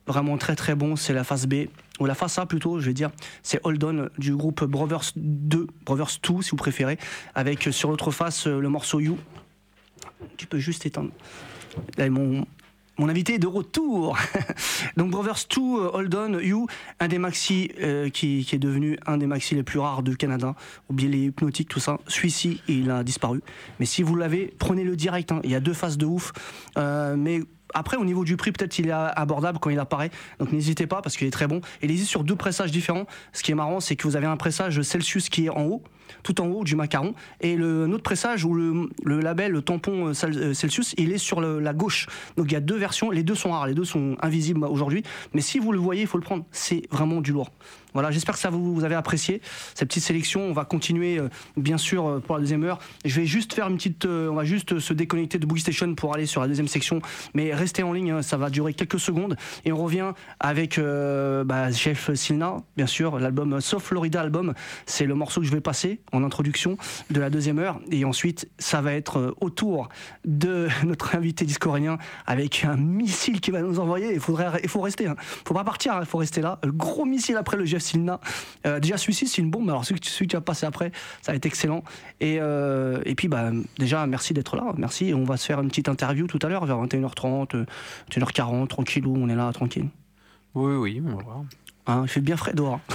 vraiment 0.08 0.38
très 0.38 0.56
très 0.56 0.76
bon, 0.76 0.96
c'est 0.96 1.14
la 1.14 1.24
face 1.24 1.48
B, 1.48 1.66
ou 2.00 2.06
la 2.06 2.16
face 2.16 2.38
A 2.40 2.46
plutôt, 2.46 2.80
je 2.80 2.86
vais 2.88 2.94
dire, 2.94 3.12
c'est 3.44 3.60
Hold 3.64 3.84
On 3.84 4.10
du 4.18 4.36
groupe 4.36 4.64
Brothers 4.64 5.12
2, 5.16 5.68
Brothers 5.86 6.20
2 6.24 6.42
si 6.42 6.50
vous 6.52 6.58
préférez, 6.58 6.98
avec 7.36 7.68
euh, 7.68 7.72
sur 7.72 7.90
l'autre 7.90 8.12
face 8.12 8.48
euh, 8.48 8.60
le 8.60 8.70
morceau 8.70 9.00
You. 9.00 9.18
Tu 10.38 10.48
peux 10.48 10.60
juste 10.60 10.86
éteindre. 10.86 11.12
Là, 11.98 12.10
mon, 12.10 12.46
mon 12.98 13.10
invité 13.10 13.36
est 13.36 13.40
de 13.40 13.48
retour. 13.48 14.18
Donc 14.98 15.12
Brothers 15.12 15.46
2, 15.56 15.62
euh, 15.62 15.90
Hold 15.94 16.16
On, 16.16 16.40
You, 16.40 16.68
un 17.00 17.08
des 17.08 17.18
maxi 17.18 17.72
qui, 18.14 18.44
qui 18.46 18.56
est 18.56 18.60
devenu 18.60 18.98
un 19.06 19.18
des 19.18 19.28
maxi 19.28 19.56
les 19.56 19.64
plus 19.64 19.80
rares 19.80 20.04
de 20.04 20.14
Canada. 20.14 20.56
Oubliez 20.90 21.10
les 21.10 21.26
hypnotiques, 21.28 21.70
tout 21.70 21.80
ça. 21.80 22.00
Celui-ci, 22.08 22.62
il 22.68 22.92
a 22.92 23.04
disparu. 23.04 23.42
Mais 23.80 23.86
si 23.86 24.04
vous 24.04 24.16
l'avez, 24.16 24.54
prenez-le 24.60 24.96
direct. 24.98 25.32
hein. 25.32 25.40
Il 25.44 25.52
y 25.52 25.56
a 25.56 25.62
deux 25.62 25.74
faces 25.74 25.98
de 25.98 26.06
ouf. 26.06 26.34
Mais 26.76 27.42
après, 27.76 27.98
au 27.98 28.06
niveau 28.06 28.24
du 28.24 28.38
prix, 28.38 28.52
peut-être 28.52 28.80
il 28.80 28.88
est 28.88 28.92
abordable 28.92 29.60
quand 29.60 29.70
il 29.70 29.80
apparaît. 29.80 30.10
Donc 30.40 30.52
n'hésitez 30.52 30.88
pas 30.88 31.02
parce 31.02 31.18
qu'il 31.18 31.28
est 31.28 31.32
très 31.32 31.48
bon. 31.48 31.58
Et 31.82 31.86
il 31.86 31.92
existe 31.92 32.10
sur 32.10 32.24
deux 32.24 32.36
pressages 32.36 32.72
différents. 32.72 33.06
Ce 33.34 33.44
qui 33.44 33.52
est 33.52 33.56
marrant, 33.56 33.80
c'est 33.80 33.96
que 33.96 34.08
vous 34.08 34.16
avez 34.16 34.28
un 34.28 34.38
pressage 34.38 34.82
Celsius 34.82 35.30
qui 35.30 35.46
est 35.46 35.50
en 35.50 35.64
haut, 35.64 35.84
tout 36.24 36.40
en 36.42 36.48
haut 36.48 36.64
du 36.64 36.76
macaron. 36.76 37.14
Et 37.42 37.56
le, 37.56 37.86
autre 37.86 38.04
pressage 38.04 38.46
où 38.46 38.54
le, 38.54 38.90
label, 39.20 39.52
le 39.52 39.62
tampon 39.62 40.08
euh, 40.08 40.14
euh, 40.24 40.54
Celsius, 40.54 40.96
il 40.98 41.12
est 41.12 41.18
sur 41.18 41.42
la 41.42 41.74
gauche. 41.74 42.08
Donc 42.38 42.48
il 42.48 42.54
y 42.54 42.58
a 42.58 42.62
deux 42.62 42.78
versions. 42.78 43.12
Les 43.12 43.24
deux 43.24 43.36
sont 43.36 43.52
rares, 43.52 43.68
les 43.68 43.74
deux 43.74 43.86
sont 43.86 44.16
invisibles 44.22 44.64
aujourd'hui. 44.66 45.04
Mais 45.34 45.42
si 45.42 45.60
vous 45.60 45.72
le 45.72 45.80
voyez, 45.80 46.02
il 46.02 46.08
faut 46.08 46.18
le 46.18 46.24
prendre. 46.24 46.46
C'est 46.52 46.84
vraiment 46.92 47.20
du 47.20 47.34
lourd. 47.34 47.52
Voilà, 47.96 48.12
j'espère 48.12 48.36
que 48.36 48.42
ça 48.42 48.52
vous, 48.52 48.76
vous 48.76 48.84
avez 48.84 48.94
apprécié 48.94 49.42
cette 49.74 49.88
petite 49.88 50.04
sélection. 50.04 50.42
On 50.42 50.54
va 50.54 50.66
continuer, 50.66 51.18
euh, 51.18 51.30
bien 51.58 51.78
sûr, 51.80 52.06
euh, 52.08 52.20
pour 52.20 52.36
la 52.36 52.42
deuxième 52.42 52.64
heure. 52.64 52.78
Je 53.06 53.20
vais 53.20 53.26
juste 53.26 53.54
faire 53.54 53.68
une 53.68 53.78
petite. 53.78 54.06
euh, 54.06 54.30
on 54.30 54.36
va 54.36 54.44
juste 54.44 54.78
se 54.80 54.94
déconnecter 54.94 55.40
de 55.40 55.46
Boogie 55.48 55.62
Station 55.62 55.96
pour 55.96 56.14
aller 56.14 56.28
sur 56.28 56.42
la 56.42 56.48
deuxième 56.48 56.68
section. 56.68 57.02
Mais 57.34 57.54
restez 57.56 57.82
en 57.82 57.94
ligne, 57.94 58.12
hein, 58.12 58.22
ça 58.22 58.38
va 58.38 58.50
durer 58.52 58.74
quelques 58.74 59.00
secondes. 59.00 59.36
Et 59.64 59.72
on 59.72 59.78
revient 59.84 60.12
avec 60.40 60.80
bah, 60.80 61.72
Chef 61.72 62.14
Silna, 62.14 62.58
bien 62.78 62.86
sûr, 62.88 63.18
l'album 63.20 63.62
Soft 63.62 63.88
Florida 63.88 64.22
Album. 64.22 64.54
C'est 64.86 65.06
le 65.06 65.16
morceau 65.16 65.40
que 65.42 65.48
je 65.48 65.52
vais 65.52 65.62
passer 65.62 66.02
en 66.12 66.24
introduction 66.24 66.78
de 67.10 67.20
la 67.20 67.30
deuxième 67.30 67.60
heure. 67.60 67.80
Et 67.92 68.04
ensuite, 68.06 68.50
ça 68.60 68.82
va 68.82 68.94
être 68.94 69.20
euh, 69.20 69.36
au 69.40 69.50
tour 69.50 69.88
de 70.26 70.68
notre 70.86 71.16
invité 71.16 71.46
discoréen 71.46 71.98
avec 72.26 72.66
un 72.66 72.76
missile 72.76 73.40
qui 73.40 73.52
va 73.52 73.62
nous 73.62 73.80
envoyer. 73.80 74.14
Il 74.14 74.20
faudrait, 74.20 74.60
il 74.64 74.70
faut 74.70 74.82
rester. 74.82 75.08
Hein. 75.08 75.16
Faut 75.48 75.54
pas 75.54 75.64
partir. 75.64 75.94
hein, 75.94 76.00
Il 76.02 76.06
faut 76.08 76.18
rester 76.18 76.42
là. 76.42 76.60
Le 76.64 76.72
gros 76.72 77.06
missile 77.06 77.38
après 77.38 77.56
le 77.58 77.66
Jeff 77.66 77.82
Silna. 77.86 78.20
Euh, 78.66 78.80
déjà 78.80 78.98
celui-ci, 78.98 79.28
c'est 79.28 79.42
une 79.42 79.50
bombe. 79.50 79.70
Alors 79.70 79.86
celui, 79.86 80.00
qui 80.00 80.26
va 80.34 80.42
passer 80.42 80.66
après, 80.66 80.92
ça 81.22 81.32
va 81.32 81.36
être 81.36 81.46
excellent. 81.46 81.84
Et, 82.20 82.38
euh, 82.40 83.02
et 83.06 83.16
puis, 83.16 83.28
bah, 83.28 83.52
déjà, 83.78 84.06
merci 84.08 84.34
d'être 84.34 84.56
là. 84.56 84.74
Merci. 84.78 85.14
On 85.14 85.24
va 85.24 85.38
se 85.38 85.46
faire 85.46 85.62
une 85.62 85.70
petite 85.70 85.90
interview 85.90 86.28
tout 86.28 86.40
à 86.42 86.50
l'heure 86.50 86.66
vers 86.66 86.78
21h30, 86.84 87.56
euh, 87.56 87.66
21h40, 88.12 88.68
tranquillou. 88.68 89.16
On 89.18 89.30
est 89.30 89.36
là, 89.36 89.52
tranquille. 89.54 89.88
Oui, 90.54 90.76
oui, 90.76 91.02
on 91.06 91.16
va 91.16 91.24
voir. 91.24 91.44
Hein, 91.88 92.02
il 92.04 92.08
fait 92.10 92.22
bien 92.22 92.38
frais 92.38 92.54
dehors. 92.54 92.80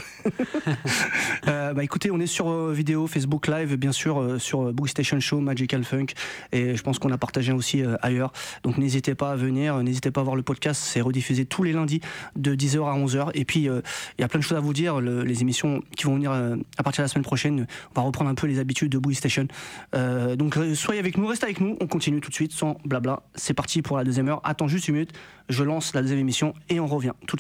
Euh, 1.49 1.73
bah 1.73 1.83
écoutez, 1.83 2.11
on 2.11 2.21
est 2.21 2.27
sur 2.27 2.51
euh, 2.51 2.73
vidéo, 2.75 3.07
Facebook 3.07 3.47
Live, 3.49 3.75
bien 3.77 3.93
sûr, 3.93 4.21
euh, 4.21 4.39
sur 4.39 4.73
Boogie 4.75 4.91
Station 4.91 5.19
Show, 5.21 5.41
Magical 5.41 5.83
Funk, 5.85 6.07
et 6.53 6.77
je 6.77 6.83
pense 6.83 6.99
qu'on 6.99 7.11
a 7.11 7.17
partagé 7.19 7.53
aussi 7.53 7.83
ailleurs. 8.03 8.33
Donc 8.63 8.77
n'hésitez 8.77 9.15
pas 9.15 9.33
à 9.33 9.37
venir, 9.37 9.83
n'hésitez 9.83 10.11
pas 10.11 10.21
à 10.21 10.25
voir 10.25 10.37
le 10.37 10.43
podcast, 10.43 10.83
c'est 10.85 11.01
rediffusé 11.01 11.47
tous 11.47 11.63
les 11.63 11.73
lundis 11.73 12.01
de 12.37 12.55
10h 12.55 12.85
à 12.87 12.95
11h. 12.99 13.31
Et 13.35 13.45
puis 13.47 13.61
il 13.61 13.83
y 14.19 14.23
a 14.23 14.29
plein 14.29 14.41
de 14.41 14.45
choses 14.45 14.59
à 14.59 14.61
vous 14.61 14.75
dire, 14.75 15.01
le- 15.01 15.23
les 15.25 15.41
émissions 15.41 15.83
qui 15.97 16.05
vont 16.05 16.15
venir 16.17 16.33
à 16.33 16.83
partir 16.83 17.03
de 17.03 17.05
la 17.05 17.09
semaine 17.09 17.25
prochaine, 17.25 17.67
on 17.97 18.01
va 18.01 18.03
reprendre 18.07 18.31
un 18.31 18.35
peu 18.35 18.47
les 18.47 18.59
habitudes 18.59 18.93
de 18.93 18.99
Boogie 18.99 19.17
Station. 19.17 19.49
Donc 19.95 20.59
soyez 20.75 21.01
avec 21.01 21.17
nous, 21.17 21.27
restez 21.27 21.47
avec 21.47 21.61
nous, 21.61 21.77
on 21.81 21.87
continue 21.87 22.21
tout 22.21 22.29
de 22.31 22.35
suite 22.35 22.53
sans 22.53 22.77
blabla. 22.85 23.23
C'est 23.35 23.55
parti 23.55 23.81
pour 23.81 23.97
la 23.97 24.05
deuxième 24.05 24.29
heure. 24.29 24.41
Attends 24.45 24.69
juste 24.69 24.89
une 24.89 24.95
minute, 24.95 25.13
je 25.49 25.65
lance 25.65 25.95
la 25.95 26.03
deuxième 26.03 26.21
émission 26.21 26.53
et 26.69 26.79
on 26.81 26.87
revient 26.87 27.13
tout 27.27 27.27
de 27.27 27.29
suite. 27.29 27.39